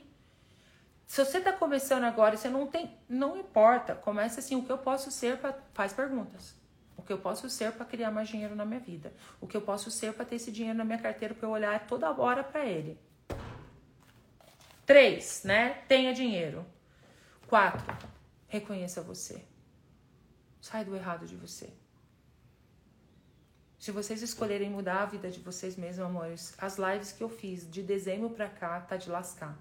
[1.13, 4.71] Se você tá começando agora e você não tem, não importa, começa assim, o que
[4.71, 6.55] eu posso ser para faz perguntas.
[6.97, 9.13] O que eu posso ser para criar mais dinheiro na minha vida?
[9.39, 11.85] O que eu posso ser para ter esse dinheiro na minha carteira para eu olhar
[11.85, 12.99] toda hora para ele?
[14.87, 15.83] Três, né?
[15.87, 16.65] Tenha dinheiro.
[17.45, 17.95] Quatro,
[18.47, 19.45] reconheça você.
[20.59, 21.71] Sai do errado de você.
[23.77, 27.69] Se vocês escolherem mudar a vida de vocês mesmos, amores, as lives que eu fiz
[27.69, 29.55] de dezembro pra cá tá de lascar.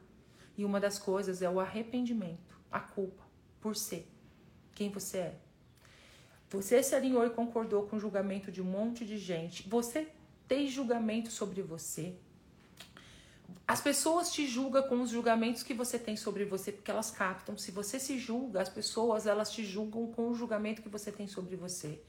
[0.56, 3.22] E uma das coisas é o arrependimento, a culpa
[3.60, 4.08] por ser
[4.74, 5.38] quem você é.
[6.50, 9.66] Você se alinhou e concordou com o julgamento de um monte de gente.
[9.68, 10.08] Você
[10.46, 12.14] tem julgamento sobre você.
[13.66, 17.56] As pessoas te julgam com os julgamentos que você tem sobre você, porque elas captam.
[17.56, 21.26] Se você se julga, as pessoas elas te julgam com o julgamento que você tem
[21.26, 22.02] sobre você.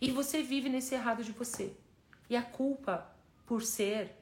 [0.00, 1.74] E você vive nesse errado de você.
[2.28, 3.10] E a culpa
[3.44, 4.16] por ser,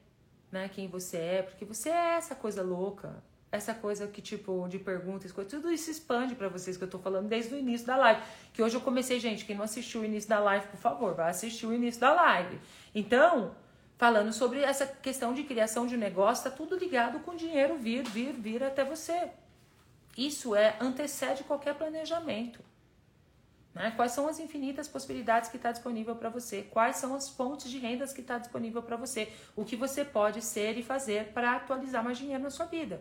[0.51, 4.79] né, quem você é, porque você é essa coisa louca, essa coisa que tipo de
[4.79, 8.23] perguntas, tudo isso expande para vocês que eu tô falando desde o início da live.
[8.53, 11.31] Que hoje eu comecei, gente, quem não assistiu o início da live, por favor, vai
[11.31, 12.61] assistir o início da live.
[12.95, 13.55] Então,
[13.97, 18.33] falando sobre essa questão de criação de negócio, tá tudo ligado com dinheiro vir, vir,
[18.33, 19.31] vir até você.
[20.17, 22.61] Isso é antecede qualquer planejamento.
[23.75, 23.93] Né?
[23.97, 26.63] Quais são as infinitas possibilidades que está disponível para você?
[26.63, 29.33] Quais são as fontes de rendas que está disponível para você?
[29.57, 33.01] O que você pode ser e fazer para atualizar mais dinheiro na sua vida?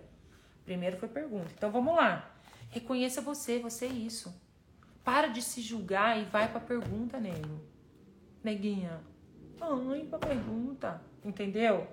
[0.67, 1.49] Primeiro foi pergunta.
[1.55, 2.29] Então vamos lá.
[2.69, 4.35] Reconheça você, você é isso.
[5.01, 7.61] Para de se julgar e vai para a pergunta, nego.
[8.43, 8.99] Neguinha.
[9.57, 11.01] Vai para a pergunta.
[11.23, 11.87] Entendeu?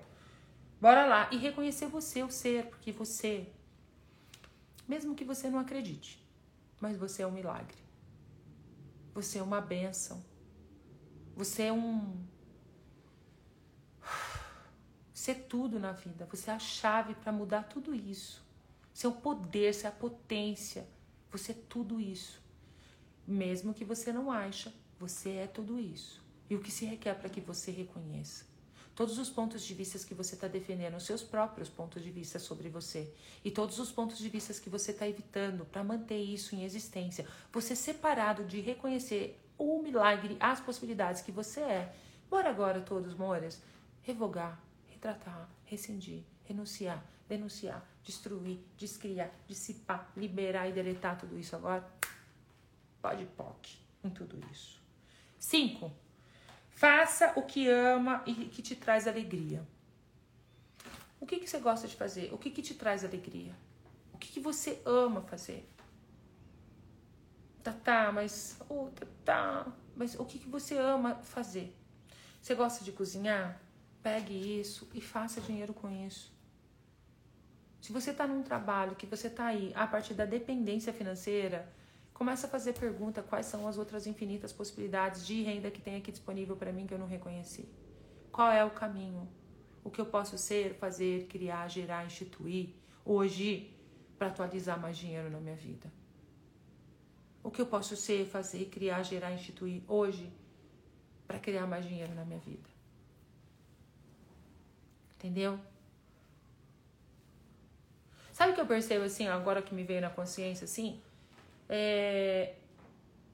[0.81, 1.29] Bora lá.
[1.31, 3.47] E reconhecer você, o ser, porque você,
[4.85, 6.21] mesmo que você não acredite,
[6.81, 7.77] mas você é um milagre.
[9.13, 10.21] Você é uma bênção.
[11.33, 12.21] Você é um.
[15.13, 16.27] Você é tudo na vida.
[16.29, 18.44] Você é a chave para mudar tudo isso.
[19.03, 20.87] É o poder, você é a potência.
[21.31, 22.41] Você é tudo isso.
[23.27, 26.23] Mesmo que você não acha, você é tudo isso.
[26.49, 28.45] E o que se requer para que você reconheça?
[28.95, 32.39] todos os pontos de vista que você está defendendo, os seus próprios pontos de vista
[32.39, 36.55] sobre você e todos os pontos de vista que você está evitando para manter isso
[36.55, 41.95] em existência, você separado de reconhecer o milagre, as possibilidades que você é.
[42.29, 43.61] Bora agora todos, mores,
[44.01, 44.63] revogar,
[44.95, 51.87] retratar, rescindir, renunciar, denunciar, destruir, descriar, dissipar, liberar e deletar tudo isso agora?
[53.01, 54.81] Pode POC em tudo isso.
[55.37, 55.91] Cinco,
[56.75, 59.65] Faça o que ama e que te traz alegria.
[61.21, 62.33] O que, que você gosta de fazer?
[62.33, 63.55] O que, que te traz alegria?
[64.13, 65.65] O que, que você ama fazer?
[67.63, 68.57] Tá, tá, mas.
[68.67, 71.73] Oh, tá, tá, mas o que, que você ama fazer?
[72.41, 73.57] Você gosta de cozinhar?
[74.07, 76.25] Pegue isso e faça dinheiro com isso.
[77.81, 81.59] Se você está num trabalho que você está aí a partir da dependência financeira,
[82.15, 86.13] Começa a fazer pergunta quais são as outras infinitas possibilidades de renda que tem aqui
[86.13, 87.67] disponível para mim que eu não reconheci.
[88.31, 89.27] Qual é o caminho?
[89.83, 92.69] O que eu posso ser, fazer, criar, gerar, instituir
[93.03, 93.77] hoje
[94.17, 95.91] para atualizar mais dinheiro na minha vida?
[97.43, 100.31] O que eu posso ser, fazer, criar, gerar, instituir hoje
[101.27, 102.74] para criar mais dinheiro na minha vida?
[105.17, 105.59] Entendeu?
[108.31, 110.99] Sabe o que eu percebo assim, agora que me veio na consciência assim?
[111.69, 112.55] É,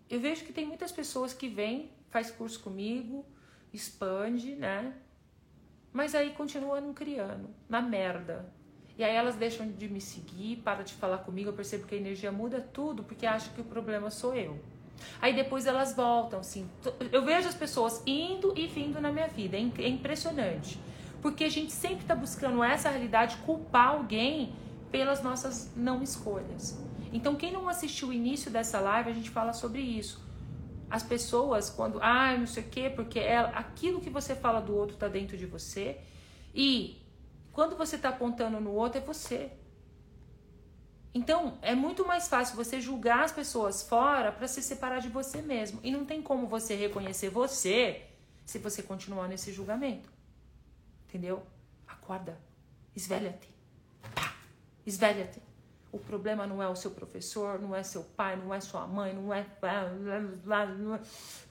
[0.09, 3.25] eu vejo que tem muitas pessoas que vêm faz curso comigo,
[3.73, 4.93] expande, né?
[5.91, 8.45] Mas aí continua criando, na merda.
[8.97, 11.97] E aí elas deixam de me seguir, para de falar comigo, eu percebo que a
[11.97, 14.59] energia muda tudo, porque acham que o problema sou eu.
[15.19, 16.69] Aí depois elas voltam, assim.
[17.11, 20.79] Eu vejo as pessoas indo e vindo na minha vida, é, é impressionante.
[21.21, 24.53] Porque a gente sempre está buscando essa realidade, culpar alguém
[24.91, 26.77] pelas nossas não escolhas.
[27.13, 30.21] Então, quem não assistiu o início dessa live, a gente fala sobre isso.
[30.89, 34.75] As pessoas, quando, ah, não sei o quê, porque é, aquilo que você fala do
[34.75, 35.97] outro está dentro de você.
[36.53, 37.01] E
[37.51, 39.51] quando você está apontando no outro, é você.
[41.13, 45.41] Então, é muito mais fácil você julgar as pessoas fora para se separar de você
[45.41, 45.79] mesmo.
[45.83, 48.03] E não tem como você reconhecer você
[48.45, 50.09] se você continuar nesse julgamento.
[51.11, 51.43] Entendeu?
[51.85, 52.39] Acorda.
[52.95, 53.49] Esvelha-te.
[54.85, 55.41] Esvelha-te.
[55.91, 59.13] O problema não é o seu professor, não é seu pai, não é sua mãe,
[59.13, 59.45] não é,
[60.79, 61.01] não é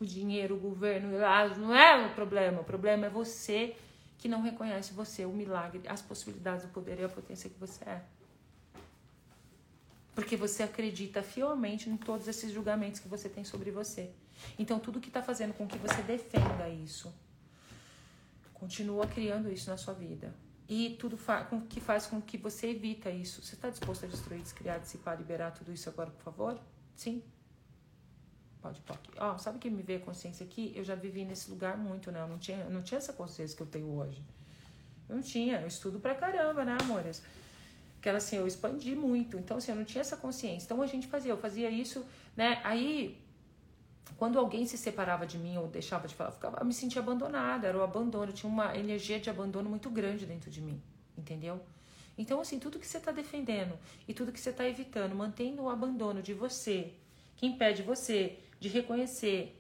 [0.01, 1.11] o dinheiro, o governo,
[1.59, 2.63] não é o problema.
[2.63, 3.77] O problema é você
[4.17, 7.85] que não reconhece você, o milagre, as possibilidades, o poder e a potência que você
[7.85, 8.03] é.
[10.15, 14.11] Porque você acredita fielmente em todos esses julgamentos que você tem sobre você.
[14.59, 17.13] Então, tudo que está fazendo com que você defenda isso,
[18.61, 20.33] continua criando isso na sua vida.
[20.69, 23.43] E tudo fa com, que faz com que você evita isso.
[23.43, 26.61] Você está disposto a destruir, descriar, dissipar, liberar tudo isso agora, por favor?
[26.95, 27.23] Sim?
[28.61, 29.01] Pode, pode.
[29.19, 30.73] Ó, oh, sabe que me veio a consciência aqui?
[30.77, 32.21] Eu já vivi nesse lugar muito, né?
[32.21, 34.23] Eu não tinha, não tinha essa consciência que eu tenho hoje.
[35.09, 35.61] Eu não tinha.
[35.61, 37.23] Eu estudo pra caramba, né, amores?
[38.01, 39.39] Que ela, assim, eu expandi muito.
[39.39, 40.67] Então, assim, eu não tinha essa consciência.
[40.67, 41.33] Então, a gente fazia.
[41.33, 42.05] Eu fazia isso,
[42.37, 42.61] né?
[42.63, 43.19] Aí,
[44.17, 47.01] quando alguém se separava de mim ou deixava de falar, eu, ficava, eu me sentia
[47.01, 50.81] abandonada, era o abandono, tinha uma energia de abandono muito grande dentro de mim,
[51.17, 51.61] entendeu?
[52.17, 55.71] Então, assim, tudo que você está defendendo e tudo que você está evitando, mantendo o
[55.71, 56.93] abandono de você,
[57.35, 59.59] que impede você de reconhecer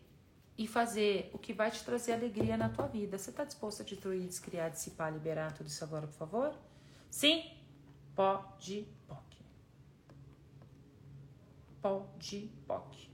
[0.58, 3.16] e fazer o que vai te trazer alegria na tua vida.
[3.16, 6.54] Você está disposto a destruir, descriar, dissipar, liberar tudo isso agora, por favor?
[7.10, 7.50] Sim?
[8.14, 9.38] Pode, pode.
[11.80, 13.09] Pode, pode.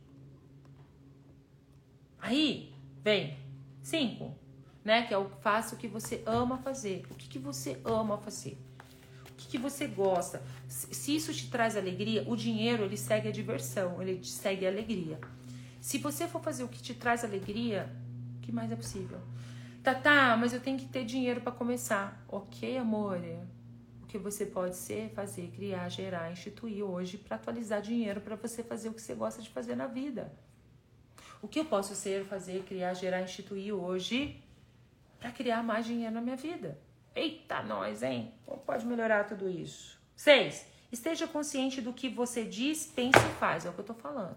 [2.21, 3.39] Aí vem
[3.83, 4.35] cinco,
[4.85, 5.03] né?
[5.07, 7.05] Que é o faça o que você ama fazer.
[7.11, 8.59] O que, que você ama fazer?
[9.31, 10.43] O que, que você gosta?
[10.69, 15.21] Se isso te traz alegria, o dinheiro ele segue a diversão, ele segue a alegria.
[15.81, 17.95] Se você for fazer o que te traz alegria,
[18.39, 19.21] o que mais é possível?
[19.87, 22.25] Tá, tá, mas eu tenho que ter dinheiro para começar.
[22.27, 23.21] Ok, amor.
[24.03, 28.65] O que você pode ser, fazer, criar, gerar, instituir hoje para atualizar dinheiro para você
[28.65, 30.33] fazer o que você gosta de fazer na vida.
[31.43, 34.43] O que eu posso ser, fazer, criar, gerar, instituir hoje
[35.19, 36.79] para criar mais dinheiro na minha vida?
[37.15, 38.35] Eita, nós, hein?
[38.45, 39.99] Como pode melhorar tudo isso?
[40.15, 43.65] Seis, esteja consciente do que você diz, pensa e faz.
[43.65, 44.37] É o que eu tô falando.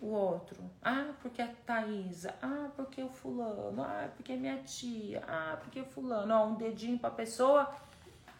[0.00, 0.58] O outro.
[0.82, 2.34] Ah, porque a Thaisa.
[2.42, 3.82] Ah, porque o fulano.
[3.82, 5.22] Ah, porque minha tia.
[5.28, 6.34] Ah, porque fulano.
[6.34, 7.72] Ó, um dedinho pra pessoa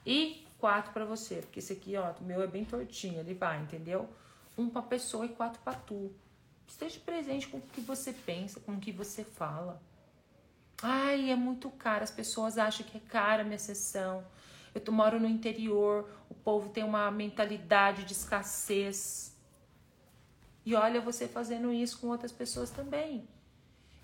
[0.05, 1.37] e quatro para você.
[1.37, 3.21] Porque esse aqui, ó, o meu é bem tortinho.
[3.21, 4.09] Ele vai, entendeu?
[4.57, 6.13] Um para pessoa e quatro para tu.
[6.67, 9.81] Esteja presente com o que você pensa, com o que você fala.
[10.83, 12.05] Ai, é muito caro.
[12.05, 14.25] As pessoas acham que é cara a minha sessão.
[14.75, 19.37] Eu moro no interior, o povo tem uma mentalidade de escassez.
[20.65, 23.29] E olha você fazendo isso com outras pessoas também.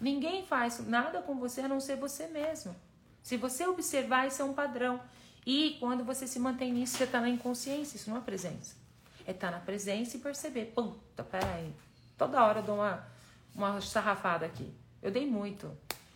[0.01, 2.76] Ninguém faz nada com você a não ser você mesmo.
[3.22, 5.01] Se você observar, isso é um padrão.
[5.46, 8.88] E quando você se mantém nisso, você está na inconsciência, isso não é presença
[9.29, 11.70] é estar tá na presença e perceber, puta, peraí.
[12.16, 13.07] Toda hora eu dou uma,
[13.55, 14.72] uma sarrafada aqui.
[15.03, 15.70] Eu dei muito.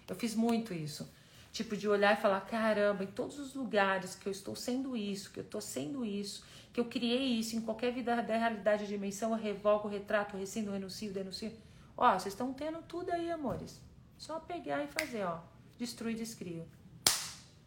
[0.09, 1.13] Eu fiz muito isso.
[1.53, 5.31] Tipo, de olhar e falar, caramba, em todos os lugares que eu estou sendo isso,
[5.31, 6.43] que eu estou sendo isso,
[6.73, 10.73] que eu criei isso, em qualquer vida da realidade de dimensão, eu revogo, retrato, rescindo,
[10.73, 11.53] renuncio, denuncio.
[11.95, 13.79] Ó, vocês estão tendo tudo aí, amores.
[14.17, 15.41] Só pegar e fazer, ó.
[15.77, 16.67] Destruir, descrio.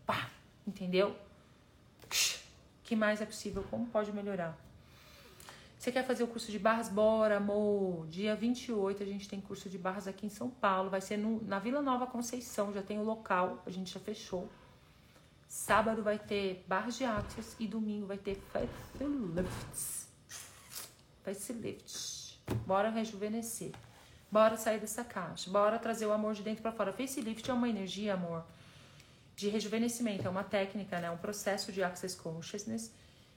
[0.08, 0.32] Pá!
[0.66, 1.16] Entendeu?
[2.84, 3.64] que mais é possível?
[3.70, 4.65] Como pode melhorar?
[5.86, 6.90] Você quer fazer o curso de barras?
[6.90, 8.08] Bora, amor!
[8.08, 10.90] Dia 28 a gente tem curso de barras aqui em São Paulo.
[10.90, 14.50] Vai ser no, na Vila Nova Conceição, já tem o local, a gente já fechou.
[15.48, 20.08] Sábado vai ter barras de axis e domingo vai ter facelifts.
[21.24, 22.42] Facelift.
[22.66, 23.72] Bora rejuvenescer.
[24.32, 25.52] Bora sair dessa caixa.
[25.52, 26.92] Bora trazer o amor de dentro para fora.
[26.94, 28.44] Facelift é uma energia, amor,
[29.36, 30.26] de rejuvenescimento.
[30.26, 31.12] É uma técnica, né?
[31.12, 32.92] Um processo de access consciousness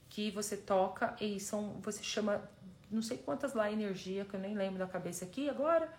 [0.08, 2.42] que você toca e são você chama
[2.90, 5.92] não sei quantas lá energia que eu nem lembro da cabeça aqui agora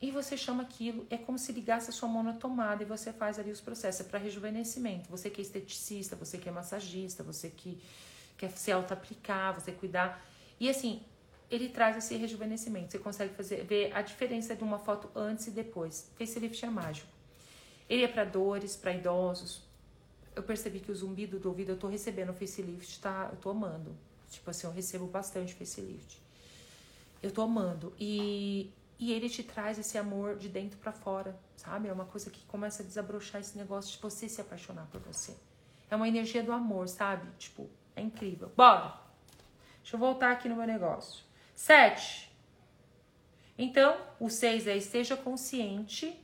[0.00, 3.12] e você chama aquilo é como se ligasse a sua mão na tomada e você
[3.12, 7.22] faz ali os processos é para rejuvenescimento você que é esteticista você que é massagista
[7.22, 7.82] você que
[8.36, 10.24] quer se auto aplicar você cuidar
[10.60, 11.02] e assim
[11.50, 12.92] ele traz esse rejuvenescimento.
[12.92, 16.10] Você consegue fazer, ver a diferença de uma foto antes e depois.
[16.18, 17.08] Facelift é mágico.
[17.88, 19.62] Ele é para dores, para idosos.
[20.38, 23.28] Eu percebi que o zumbido do ouvido eu tô recebendo facelift, tá?
[23.32, 23.92] Eu tô amando.
[24.30, 26.22] Tipo assim, eu recebo bastante facelift.
[27.20, 27.92] Eu tô amando.
[27.98, 28.70] E,
[29.00, 31.88] e ele te traz esse amor de dentro para fora, sabe?
[31.88, 35.34] É uma coisa que começa a desabrochar esse negócio de você se apaixonar por você.
[35.90, 37.28] É uma energia do amor, sabe?
[37.36, 38.52] Tipo, é incrível.
[38.56, 38.96] Bora!
[39.82, 41.24] Deixa eu voltar aqui no meu negócio.
[41.52, 42.32] Sete.
[43.58, 46.16] Então, o seis é esteja consciente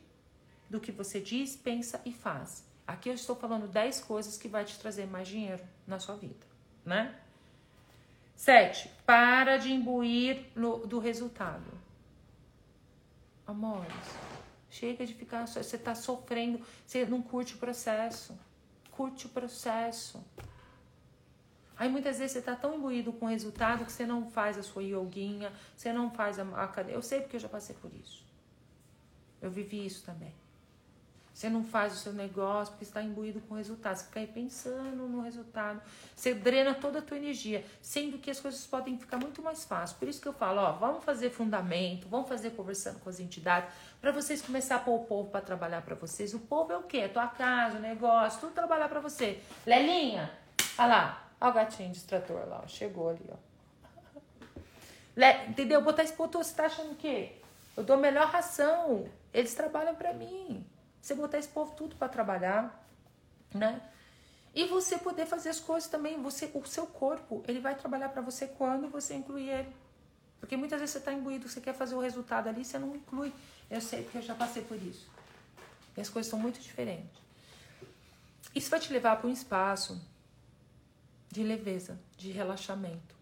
[0.71, 2.74] do que você diz, pensa e faz.
[2.87, 6.47] Aqui eu estou falando 10 coisas que vai te trazer mais dinheiro na sua vida,
[6.85, 7.19] né?
[8.37, 11.65] Sete, para de imbuir no, do resultado.
[13.47, 13.95] Amores,
[14.69, 15.47] chega de ficar.
[15.47, 18.39] Você está sofrendo, você não curte o processo.
[18.91, 20.23] Curte o processo.
[21.77, 24.63] Aí muitas vezes você está tão imbuído com o resultado que você não faz a
[24.63, 26.97] sua yoguinha, você não faz a academia.
[26.97, 28.25] Eu sei porque eu já passei por isso.
[29.43, 30.33] Eu vivi isso também.
[31.35, 33.97] Você não faz o seu negócio porque está imbuído com o resultado.
[33.97, 35.83] Você fica aí pensando no resultado.
[36.15, 39.99] Você drena toda a tua energia, sendo que as coisas podem ficar muito mais fáceis.
[39.99, 43.69] Por isso que eu falo, ó, vamos fazer fundamento, vamos fazer conversando com as entidades,
[44.01, 46.33] para vocês começar a pôr o povo para trabalhar para vocês.
[46.35, 46.99] O povo é o quê?
[46.99, 49.41] É tua casa, o negócio, tudo trabalhar para você.
[49.67, 50.31] Lelinha,
[50.79, 53.37] olha lá, olha o gatinho distrator lá, ó, chegou ali, ó.
[55.17, 55.83] Le, entendeu?
[55.83, 57.33] Botar esse ponto, você tá achando o quê?
[57.77, 59.09] Eu dou melhor ração.
[59.33, 60.65] Eles trabalham para mim.
[61.05, 62.83] Você botar esse povo tudo para trabalhar,
[63.53, 63.79] né?
[64.55, 68.23] E você poder fazer as coisas também, você, o seu corpo, ele vai trabalhar para
[68.23, 69.77] você quando você incluir ele.
[70.41, 73.35] Porque muitas vezes você está imbuído, você quer fazer o resultado ali, você não inclui.
[73.71, 75.07] Eu sei, porque eu já passei por isso.
[75.95, 77.21] E as coisas são muito diferentes.
[78.55, 80.01] Isso vai te levar para um espaço
[81.31, 83.15] de leveza, de relaxamento.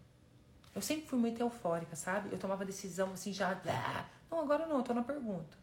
[0.73, 2.29] Eu sempre fui muito eufórica, sabe?
[2.31, 3.59] Eu tomava decisão assim já.
[4.31, 5.62] Não, agora não, eu tô na pergunta.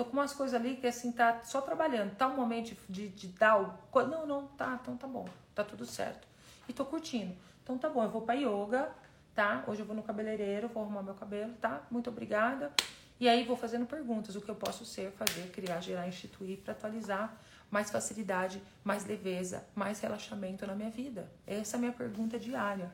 [0.00, 2.16] Tô com umas coisas ali que assim tá só trabalhando.
[2.16, 4.00] Tá um momento de, de dar o.
[4.06, 5.28] Não, não, tá, então tá bom.
[5.54, 6.26] Tá tudo certo.
[6.66, 7.36] E tô curtindo.
[7.62, 8.88] Então tá bom, eu vou pra yoga,
[9.34, 9.62] tá?
[9.66, 11.82] Hoje eu vou no cabeleireiro, vou arrumar meu cabelo, tá?
[11.90, 12.72] Muito obrigada.
[13.20, 16.72] E aí vou fazendo perguntas, o que eu posso ser, fazer, criar, gerar, instituir para
[16.72, 17.36] atualizar
[17.70, 21.30] mais facilidade, mais leveza, mais relaxamento na minha vida.
[21.46, 22.90] Essa é a minha pergunta diária.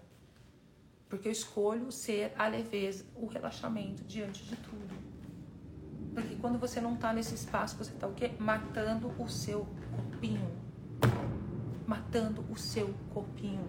[1.08, 5.15] Porque eu escolho ser a leveza, o relaxamento diante de tudo.
[6.16, 8.30] Porque quando você não tá nesse espaço, você tá o quê?
[8.38, 10.50] Matando o seu corpinho.
[11.86, 13.62] Matando o seu corpinho.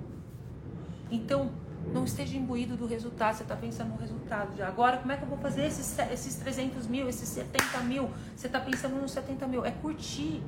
[1.12, 1.52] Então,
[1.92, 3.36] não esteja imbuído do resultado.
[3.36, 4.96] Você tá pensando no resultado de agora.
[4.96, 8.10] Como é que eu vou fazer esses, esses 300 mil, esses 70 mil?
[8.34, 9.66] Você tá pensando nos 70 mil.
[9.66, 10.42] É curtir.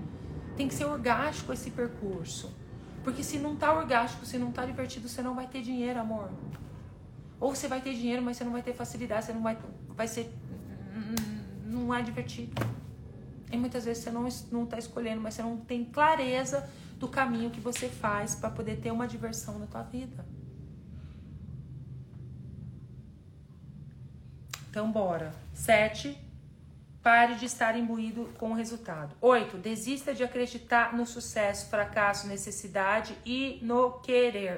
[0.56, 2.56] Tem que ser orgástico esse percurso.
[3.04, 6.30] Porque se não tá orgástico, se não tá divertido, você não vai ter dinheiro, amor.
[7.42, 9.58] Ou você vai ter dinheiro, mas você não vai ter facilidade, você não vai,
[9.90, 10.34] vai ser
[11.80, 12.54] não é divertido.
[13.52, 14.28] E muitas vezes você não
[14.64, 18.92] está escolhendo, mas você não tem clareza do caminho que você faz para poder ter
[18.92, 20.26] uma diversão na tua vida.
[24.70, 25.34] Então, bora.
[25.52, 26.16] Sete,
[27.02, 29.16] pare de estar imbuído com o resultado.
[29.20, 34.58] Oito, desista de acreditar no sucesso, fracasso, necessidade e no querer.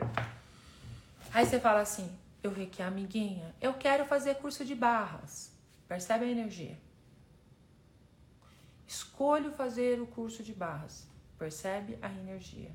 [1.34, 2.12] Aí você fala assim,
[2.44, 5.50] eu vi que amiguinha, eu quero fazer curso de barras.
[5.88, 6.78] Percebe a energia?
[8.92, 11.08] Escolho fazer o curso de barras.
[11.40, 12.72] Percebe a energia.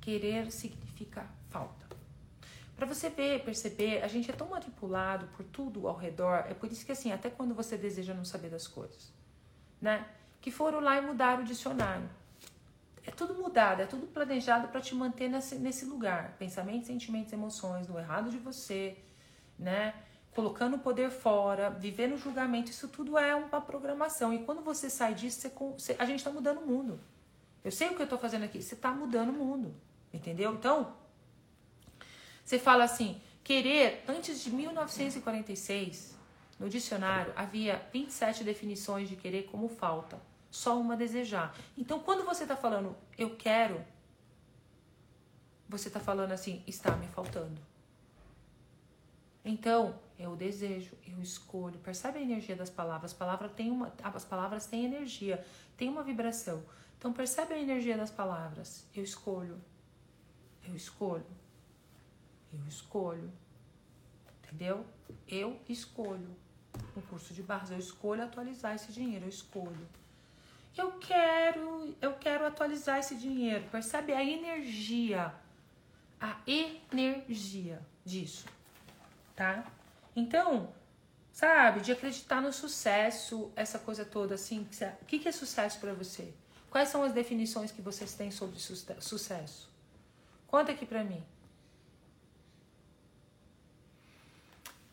[0.00, 1.86] Querer significa falta.
[2.74, 6.44] Para você ver, perceber, a gente é tão manipulado por tudo ao redor.
[6.50, 9.12] É por isso que assim, até quando você deseja não saber das coisas,
[9.80, 10.04] né?
[10.40, 12.10] Que foram lá e mudaram o dicionário.
[13.04, 16.34] É tudo mudado, é tudo planejado para te manter nesse, nesse lugar.
[16.36, 18.98] Pensamentos, sentimentos, emoções, no errado de você,
[19.56, 19.94] né?
[20.36, 24.34] Colocando o poder fora, vivendo o julgamento, isso tudo é uma programação.
[24.34, 27.00] E quando você sai disso, você, a gente está mudando o mundo.
[27.64, 29.74] Eu sei o que eu estou fazendo aqui, você está mudando o mundo.
[30.12, 30.52] Entendeu?
[30.52, 30.94] Então,
[32.44, 36.14] você fala assim: querer, antes de 1946,
[36.60, 40.20] no dicionário, havia 27 definições de querer como falta.
[40.50, 41.56] Só uma desejar.
[41.78, 43.82] Então, quando você está falando eu quero,
[45.66, 47.60] você está falando assim, está me faltando.
[49.42, 51.78] Então, eu desejo, eu escolho.
[51.80, 53.12] Percebe a energia das palavras?
[53.12, 55.44] As palavras têm uma, as palavras têm energia,
[55.76, 56.62] tem uma vibração.
[56.98, 58.86] Então percebe a energia das palavras.
[58.94, 59.60] Eu escolho.
[60.66, 61.26] Eu escolho.
[62.52, 63.30] Eu escolho.
[64.42, 64.86] Entendeu?
[65.28, 66.34] Eu escolho.
[66.94, 69.88] No curso de barras, eu escolho atualizar esse dinheiro, eu escolho.
[70.76, 73.66] Eu quero, eu quero atualizar esse dinheiro.
[73.70, 75.34] Percebe a energia?
[76.20, 78.46] A energia disso
[79.36, 79.62] tá?
[80.16, 80.72] Então,
[81.30, 84.66] sabe, de acreditar no sucesso, essa coisa toda, assim.
[85.02, 86.32] O que, que é sucesso para você?
[86.70, 89.70] Quais são as definições que vocês têm sobre sucesso?
[90.46, 91.22] Conta aqui pra mim.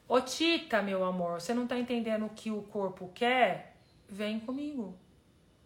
[0.07, 3.77] Ô Tita, meu amor, você não tá entendendo o que o corpo quer?
[4.09, 4.95] Vem comigo.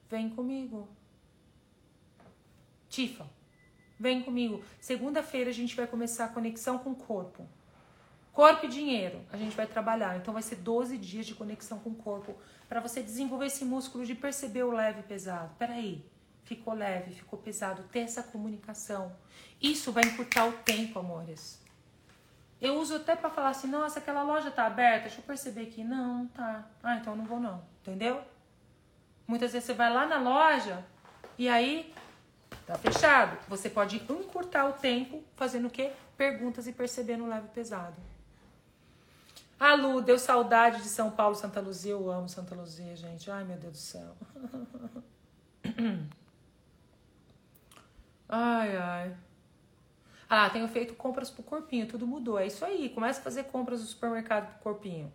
[0.09, 0.87] Vem comigo.
[2.87, 3.27] Tifa,
[3.99, 4.63] vem comigo.
[4.79, 7.47] Segunda-feira a gente vai começar a conexão com o corpo.
[8.38, 10.15] Corpo e dinheiro, a gente vai trabalhar.
[10.15, 12.38] Então vai ser 12 dias de conexão com o corpo
[12.69, 15.55] para você desenvolver esse músculo de perceber o leve e pesado.
[15.57, 16.05] Peraí,
[16.43, 19.11] ficou leve, ficou pesado, ter essa comunicação.
[19.59, 21.59] Isso vai encurtar o tempo, amores.
[22.61, 25.83] Eu uso até para falar assim, nossa, aquela loja tá aberta, deixa eu perceber aqui.
[25.83, 26.69] Não, tá.
[26.83, 28.21] Ah, então eu não vou não, entendeu?
[29.25, 30.85] Muitas vezes você vai lá na loja
[31.39, 31.91] e aí
[32.67, 33.35] tá fechado.
[33.47, 35.91] Você pode encurtar o tempo fazendo o quê?
[36.15, 37.95] Perguntas e percebendo o leve pesado.
[39.59, 41.91] A Lu, deu saudade de São Paulo, Santa Luzia.
[41.91, 43.29] Eu amo Santa Luzia, gente.
[43.31, 44.15] Ai, meu Deus do céu.
[48.29, 49.15] Ai, ai.
[50.29, 52.37] Ah, tenho feito compras pro corpinho, tudo mudou.
[52.37, 52.89] É isso aí.
[52.89, 55.09] Começa a fazer compras no supermercado pro corpinho.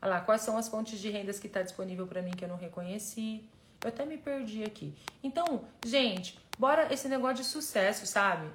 [0.00, 2.48] Olha lá, quais são as fontes de rendas que está disponível para mim que eu
[2.48, 3.44] não reconheci?
[3.82, 4.94] Eu até me perdi aqui.
[5.22, 8.48] Então, gente, bora esse negócio de sucesso, sabe?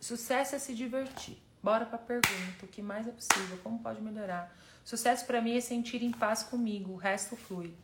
[0.00, 1.36] Sucesso é se divertir.
[1.62, 3.58] Bora pra pergunta, o que mais é possível?
[3.62, 4.50] Como pode melhorar?
[4.82, 7.74] Sucesso para mim é sentir em paz comigo, o resto flui.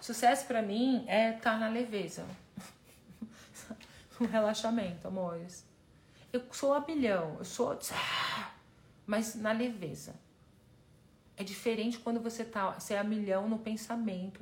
[0.00, 2.26] Sucesso para mim é estar tá na leveza.
[4.20, 5.64] um relaxamento, amores.
[6.32, 7.78] Eu sou a bilhão, eu sou.
[9.06, 10.14] Mas na leveza.
[11.36, 12.72] É diferente quando você tá.
[12.72, 14.40] Você é a milhão no pensamento,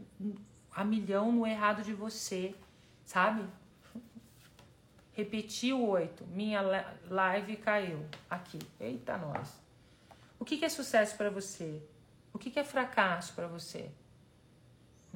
[0.74, 2.54] a milhão no errado de você,
[3.04, 3.44] sabe?
[5.16, 6.24] Repeti o oito.
[6.26, 6.62] Minha
[7.08, 8.06] live caiu.
[8.30, 8.60] Aqui.
[8.78, 9.60] Eita, nós.
[10.38, 11.82] O que, é sucesso para você?
[12.32, 13.90] O que, que é fracasso para você?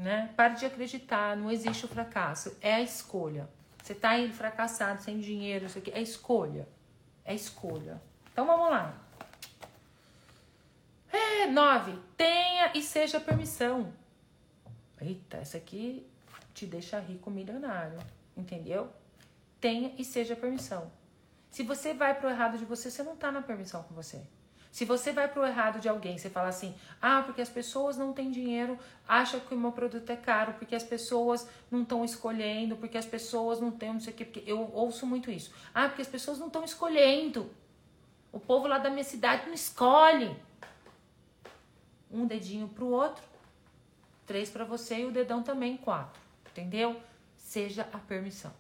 [0.00, 0.32] né?
[0.34, 3.48] Pare de acreditar, não existe o fracasso, é a escolha.
[3.82, 6.66] Você tá aí fracassado, sem dinheiro, isso aqui, é escolha.
[7.24, 8.00] É escolha.
[8.32, 8.98] Então vamos lá.
[11.12, 13.92] É, nove, tenha e seja permissão.
[15.00, 16.06] Eita, essa aqui
[16.54, 17.98] te deixa rico milionário,
[18.36, 18.90] entendeu?
[19.60, 20.90] Tenha e seja permissão.
[21.50, 24.22] Se você vai pro errado de você, você não tá na permissão com você.
[24.70, 28.12] Se você vai pro errado de alguém, você fala assim: "Ah, porque as pessoas não
[28.12, 32.76] têm dinheiro, acham que o meu produto é caro, porque as pessoas não estão escolhendo,
[32.76, 35.52] porque as pessoas não têm não sei o quê", porque eu ouço muito isso.
[35.74, 37.50] "Ah, porque as pessoas não estão escolhendo.
[38.32, 40.36] O povo lá da minha cidade não escolhe".
[42.08, 43.24] Um dedinho pro outro,
[44.24, 47.00] três para você e o dedão também quatro, entendeu?
[47.36, 48.52] Seja a permissão.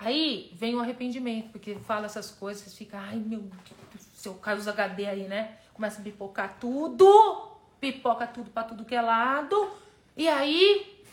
[0.00, 5.04] Aí vem o arrependimento, porque fala essas coisas, fica, ai meu Deus, seu Carlos HD
[5.04, 5.58] aí, né?
[5.74, 9.70] Começa a pipocar tudo, pipoca tudo para tudo que é lado,
[10.16, 11.04] e aí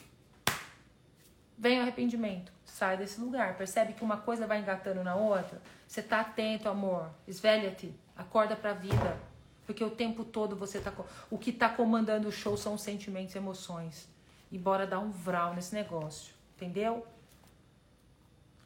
[1.58, 2.50] vem o arrependimento.
[2.64, 5.62] Sai desse lugar, percebe que uma coisa vai engatando na outra.
[5.86, 7.10] Você tá atento, amor.
[7.28, 9.18] Esvelha-te, acorda pra vida.
[9.66, 10.94] Porque o tempo todo você tá.
[11.30, 14.08] O que tá comandando o show são os sentimentos e emoções.
[14.52, 16.34] E bora dar um vral nesse negócio.
[16.56, 17.06] Entendeu?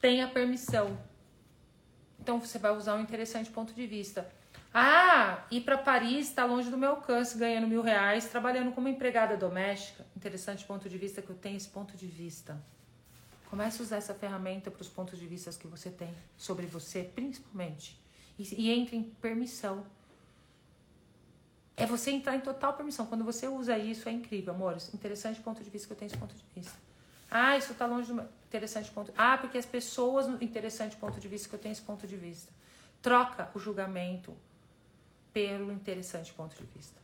[0.02, 0.97] Tenha permissão.
[2.20, 4.30] Então você vai usar um interessante ponto de vista.
[4.74, 9.38] Ah, ir para Paris está longe do meu alcance, ganhando mil reais, trabalhando como empregada
[9.38, 10.06] doméstica.
[10.16, 12.62] Interessante ponto de vista que eu tenho esse ponto de vista.
[13.49, 17.04] Comece a usar essa ferramenta para os pontos de vista que você tem sobre você,
[17.04, 17.99] principalmente.
[18.39, 19.86] E, e entre em permissão.
[21.76, 23.06] É você entrar em total permissão.
[23.06, 24.93] Quando você usa isso, é incrível, amores.
[24.93, 26.78] Interessante ponto de vista que eu tenho esse ponto de vista.
[27.30, 28.41] Ah, isso está longe do meu.
[28.52, 29.14] Interessante ponto.
[29.18, 30.28] Ah, porque as pessoas.
[30.41, 32.52] Interessante ponto de vista que eu tenho esse ponto de vista.
[33.02, 34.36] Troca o julgamento
[35.32, 36.99] pelo interessante ponto de vista.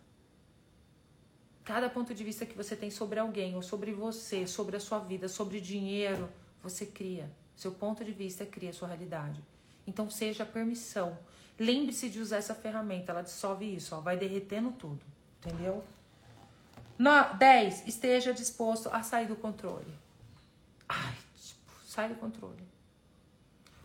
[1.64, 5.00] Cada ponto de vista que você tem sobre alguém, ou sobre você, sobre a sua
[5.00, 6.30] vida, sobre dinheiro,
[6.62, 7.32] você cria.
[7.56, 9.42] Seu ponto de vista cria a sua realidade.
[9.88, 11.18] Então seja permissão.
[11.58, 15.00] Lembre-se de usar essa ferramenta, ela dissolve isso, ó, vai derretendo tudo.
[15.40, 15.82] Entendeu?
[17.38, 17.88] 10.
[17.88, 19.94] Esteja disposto a sair do controle.
[20.88, 21.17] Ai,
[21.98, 22.64] sai do controle.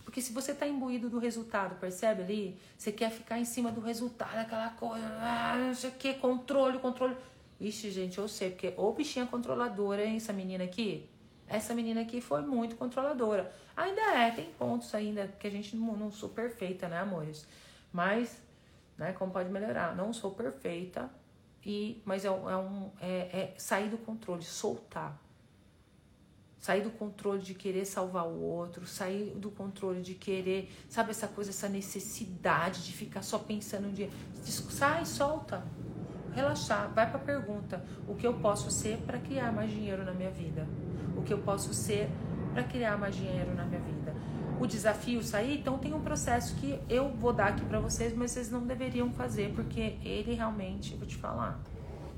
[0.05, 2.59] Porque se você tá imbuído do resultado, percebe ali?
[2.77, 6.79] Você quer ficar em cima do resultado, aquela coisa, ah, não sei o que, controle,
[6.79, 7.17] controle.
[7.59, 11.09] Ixi, gente, eu sei, porque ou bichinha controladora, hein, essa menina aqui.
[11.49, 13.51] Essa menina aqui foi muito controladora.
[13.75, 17.47] Ainda é, tem pontos ainda, que a gente não, não sou perfeita, né, amores?
[17.91, 18.43] Mas,
[18.99, 19.97] né, como pode melhorar?
[19.97, 21.11] Não sou perfeita,
[21.65, 25.19] e mas é, é um é, é sair do controle, soltar
[26.63, 31.27] Sair do controle de querer salvar o outro, sair do controle de querer, sabe, essa
[31.27, 34.09] coisa, essa necessidade de ficar só pensando no dia.
[34.45, 35.65] Sai, solta.
[36.33, 40.13] Relaxar, vai para a pergunta: o que eu posso ser para criar mais dinheiro na
[40.13, 40.69] minha vida?
[41.17, 42.09] O que eu posso ser
[42.53, 44.15] para criar mais dinheiro na minha vida?
[44.61, 48.31] O desafio sair, então tem um processo que eu vou dar aqui para vocês, mas
[48.31, 51.61] vocês não deveriam fazer, porque ele realmente, vou te falar,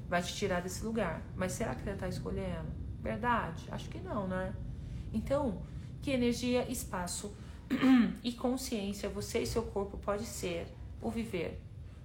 [0.07, 1.23] vai te tirar desse lugar.
[1.35, 2.84] Mas será que ele está escolhendo?
[3.05, 3.69] Verdade?
[3.71, 4.55] Acho que não, né?
[5.13, 5.61] Então,
[6.01, 7.37] que energia, espaço
[8.25, 10.67] e consciência você e seu corpo pode ser
[11.03, 11.61] o viver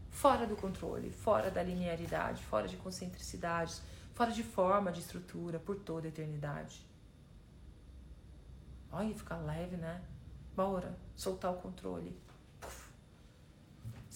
[0.09, 3.81] fora do controle, fora da linearidade, fora de concentricidades,
[4.13, 6.85] fora de forma, de estrutura, por toda a eternidade.
[8.91, 10.01] Olha, ficar leve, né?
[10.53, 12.13] Bora, soltar o controle.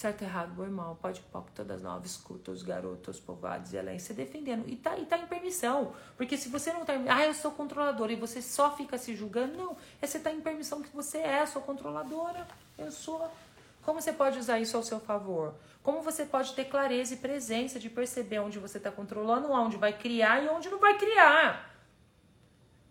[0.04, 4.14] Certo, errado, bom mal, pode pop, todas nove, escuta os garotos, povoados e além, se
[4.14, 4.68] defendendo.
[4.68, 5.94] E tá, e tá em permissão.
[6.18, 6.92] Porque se você não tá.
[7.08, 9.78] Ah, eu sou controladora e você só fica se julgando, não.
[10.02, 12.46] É você tá em permissão que você é, sou controladora,
[12.78, 13.32] eu sou.
[13.82, 15.54] Como você pode usar isso ao seu favor?
[15.82, 19.94] Como você pode ter clareza e presença de perceber onde você está controlando, onde vai
[19.94, 21.73] criar e onde não vai criar?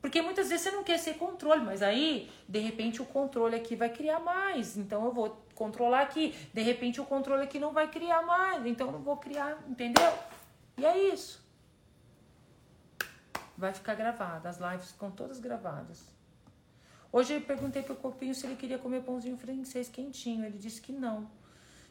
[0.03, 3.77] Porque muitas vezes você não quer ser controle, mas aí, de repente, o controle aqui
[3.77, 4.77] vai criar mais.
[4.77, 6.35] Então eu vou controlar aqui.
[6.53, 8.67] De repente, o controle aqui não vai criar mais.
[8.67, 10.13] Então eu não vou criar, entendeu?
[10.77, 11.41] E é isso.
[13.57, 14.49] Vai ficar gravado.
[14.49, 16.03] As lives ficam todas gravadas.
[17.13, 20.45] Hoje eu perguntei pro Copinho se ele queria comer pãozinho francês quentinho.
[20.45, 21.31] Ele disse que não.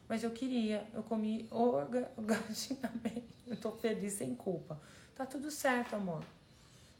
[0.09, 0.85] Mas eu queria.
[0.93, 3.23] Eu comi organicamente.
[3.47, 4.79] Eu tô feliz sem culpa.
[5.15, 6.23] Tá tudo certo, amor.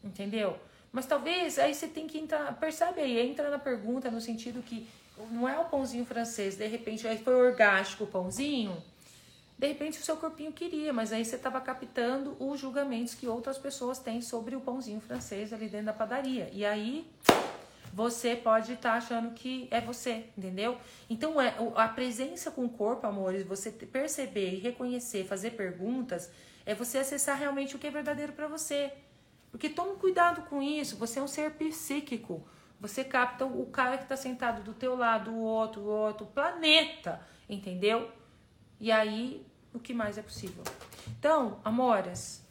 [0.04, 0.58] Entendeu?
[0.92, 4.88] Mas talvez aí você tem que entrar, percebe aí, entra na pergunta no sentido que
[5.32, 8.76] não é o pãozinho francês, de repente aí foi orgástico o pãozinho,
[9.58, 13.58] de repente o seu corpinho queria, mas aí você estava captando os julgamentos que outras
[13.58, 16.50] pessoas têm sobre o pãozinho francês ali dentro da padaria.
[16.52, 17.08] E aí
[17.94, 20.78] você pode estar tá achando que é você, entendeu?
[21.08, 26.32] Então é a presença com o corpo, amores, você perceber e reconhecer, fazer perguntas,
[26.66, 28.92] é você acessar realmente o que é verdadeiro para você.
[29.52, 32.48] Porque tome cuidado com isso, você é um ser psíquico.
[32.80, 37.22] Você capta o cara que está sentado do teu lado, o outro, o outro, planeta,
[37.48, 38.10] entendeu?
[38.80, 40.64] E aí, o que mais é possível?
[41.08, 42.42] Então, amoras,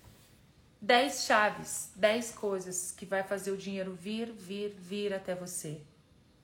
[0.80, 5.82] 10 chaves, 10 coisas que vai fazer o dinheiro vir, vir, vir até você.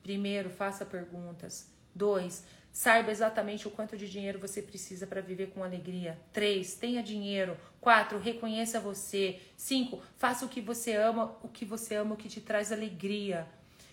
[0.02, 1.70] Primeiro, faça perguntas.
[1.94, 2.44] Dois,
[2.77, 6.20] Saiba exatamente o quanto de dinheiro você precisa para viver com alegria.
[6.31, 6.74] 3.
[6.74, 7.57] Tenha dinheiro.
[7.81, 8.18] 4.
[8.18, 9.41] Reconheça você.
[9.57, 9.99] 5.
[10.18, 13.49] Faça o que você ama, o que você ama, o que te traz alegria.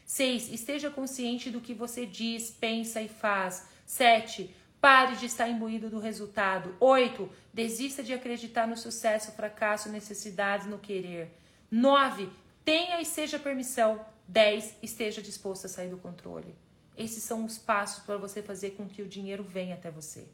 [0.05, 0.51] 6.
[0.51, 3.69] Esteja consciente do que você diz, pensa e faz.
[3.85, 4.53] 7.
[4.81, 6.75] Pare de estar imbuído do resultado.
[6.77, 7.29] 8.
[7.53, 11.31] Desista de acreditar no sucesso, fracasso, necessidades, no querer.
[11.71, 12.29] 9.
[12.65, 14.05] Tenha e seja permissão.
[14.27, 14.79] 10.
[14.83, 16.53] Esteja disposto a sair do controle.
[16.97, 20.27] Esses são os passos para você fazer com que o dinheiro venha até você.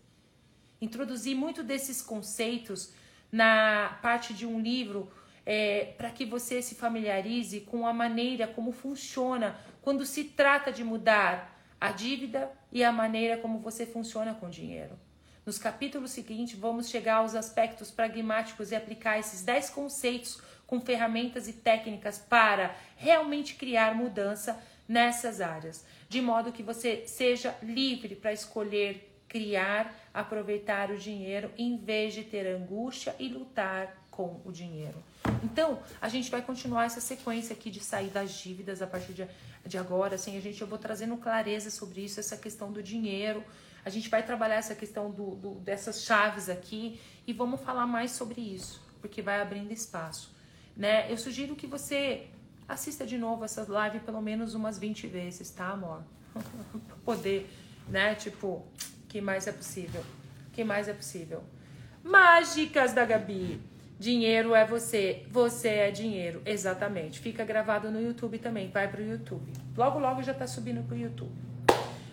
[0.82, 2.94] Introduzir muito desses conceitos
[3.32, 5.12] na parte de um livro
[5.46, 10.84] é, para que você se familiarize com a maneira como funciona quando se trata de
[10.84, 15.00] mudar a dívida e a maneira como você funciona com o dinheiro.
[15.46, 21.48] Nos capítulos seguintes, vamos chegar aos aspectos pragmáticos e aplicar esses 10 conceitos com ferramentas
[21.48, 28.34] e técnicas para realmente criar mudança nessas áreas de modo que você seja livre para
[28.34, 35.02] escolher criar, aproveitar o dinheiro em vez de ter angústia e lutar com o dinheiro.
[35.44, 39.28] Então, a gente vai continuar essa sequência aqui de sair das dívidas a partir de,
[39.66, 40.16] de agora.
[40.16, 43.44] Assim, a gente eu vou trazendo clareza sobre isso, essa questão do dinheiro.
[43.86, 48.12] A gente vai trabalhar essa questão do, do, dessas chaves aqui e vamos falar mais
[48.12, 50.36] sobre isso, porque vai abrindo espaço.
[50.76, 51.10] Né?
[51.10, 52.28] Eu sugiro que você
[52.70, 56.04] assista de novo essas lives pelo menos umas 20 vezes, tá, amor?
[57.04, 57.50] Poder,
[57.90, 58.16] né?
[58.16, 58.66] Tipo,
[59.10, 60.04] que mais é possível?
[60.60, 61.42] que mais é possível?
[62.04, 63.62] Mágicas da Gabi.
[63.98, 66.42] Dinheiro é você, você é dinheiro.
[66.46, 67.20] Exatamente.
[67.20, 69.54] Fica gravado no YouTube também, vai pro YouTube.
[69.78, 71.32] Logo, logo já tá subindo pro YouTube.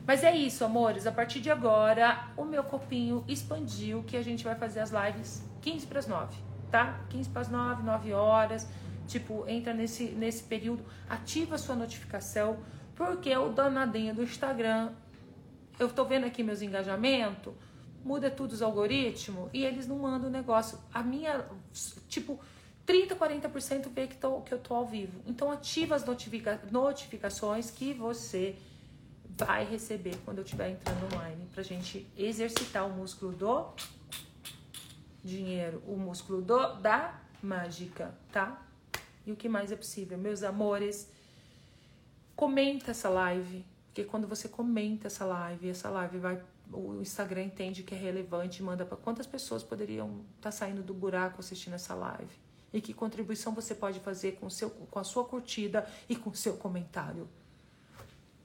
[0.07, 1.09] Mas é isso, amores.
[1.09, 5.43] A partir de agora, o meu copinho expandiu que a gente vai fazer as lives
[5.63, 6.37] 15 para as 9,
[6.71, 7.01] tá?
[7.11, 8.69] 15 para as 9, 9 horas.
[9.07, 12.59] Tipo, entra nesse, nesse período, ativa sua notificação,
[12.95, 14.93] porque o danadinho do Instagram,
[15.79, 17.55] eu tô vendo aqui meus engajamentos,
[18.05, 20.79] muda tudo os algoritmos e eles não mandam o negócio.
[20.93, 21.45] A minha,
[22.09, 22.41] tipo,
[22.87, 25.21] 30, 40% vê que, tô, que eu tô ao vivo.
[25.27, 28.57] Então ativa as notifica, notificações que você
[29.37, 33.67] vai receber quando eu estiver entrando online pra gente exercitar o músculo do
[35.23, 38.66] dinheiro, o músculo do da mágica, tá?
[39.27, 40.17] E o que mais é possível?
[40.17, 41.11] Meus amores,
[42.37, 43.67] comenta essa live.
[43.87, 46.41] Porque quando você comenta essa live, essa live vai.
[46.73, 50.95] O Instagram entende que é relevante, manda para quantas pessoas poderiam estar tá saindo do
[50.95, 52.35] buraco assistindo essa live.
[52.73, 56.35] E que contribuição você pode fazer com, seu, com a sua curtida e com o
[56.35, 57.29] seu comentário.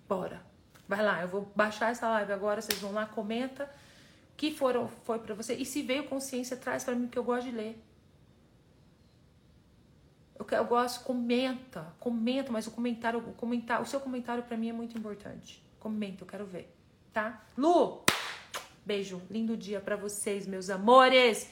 [0.08, 0.42] Bora.
[0.88, 3.70] Vai lá, eu vou baixar essa live agora, vocês vão lá, comenta
[4.42, 5.54] que foram, foi para você.
[5.54, 7.80] E se veio consciência, traz para mim que eu gosto de ler.
[10.56, 14.74] Eu, gosto, comenta, comenta, mas o comentário, o comentário, o seu comentário para mim é
[14.74, 15.64] muito importante.
[15.80, 16.76] Comenta, eu quero ver,
[17.12, 17.44] tá?
[17.58, 18.04] Lu,
[18.86, 21.50] beijo, lindo dia para vocês, meus amores.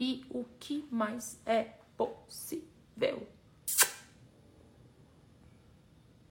[0.00, 3.26] E o que mais é possível?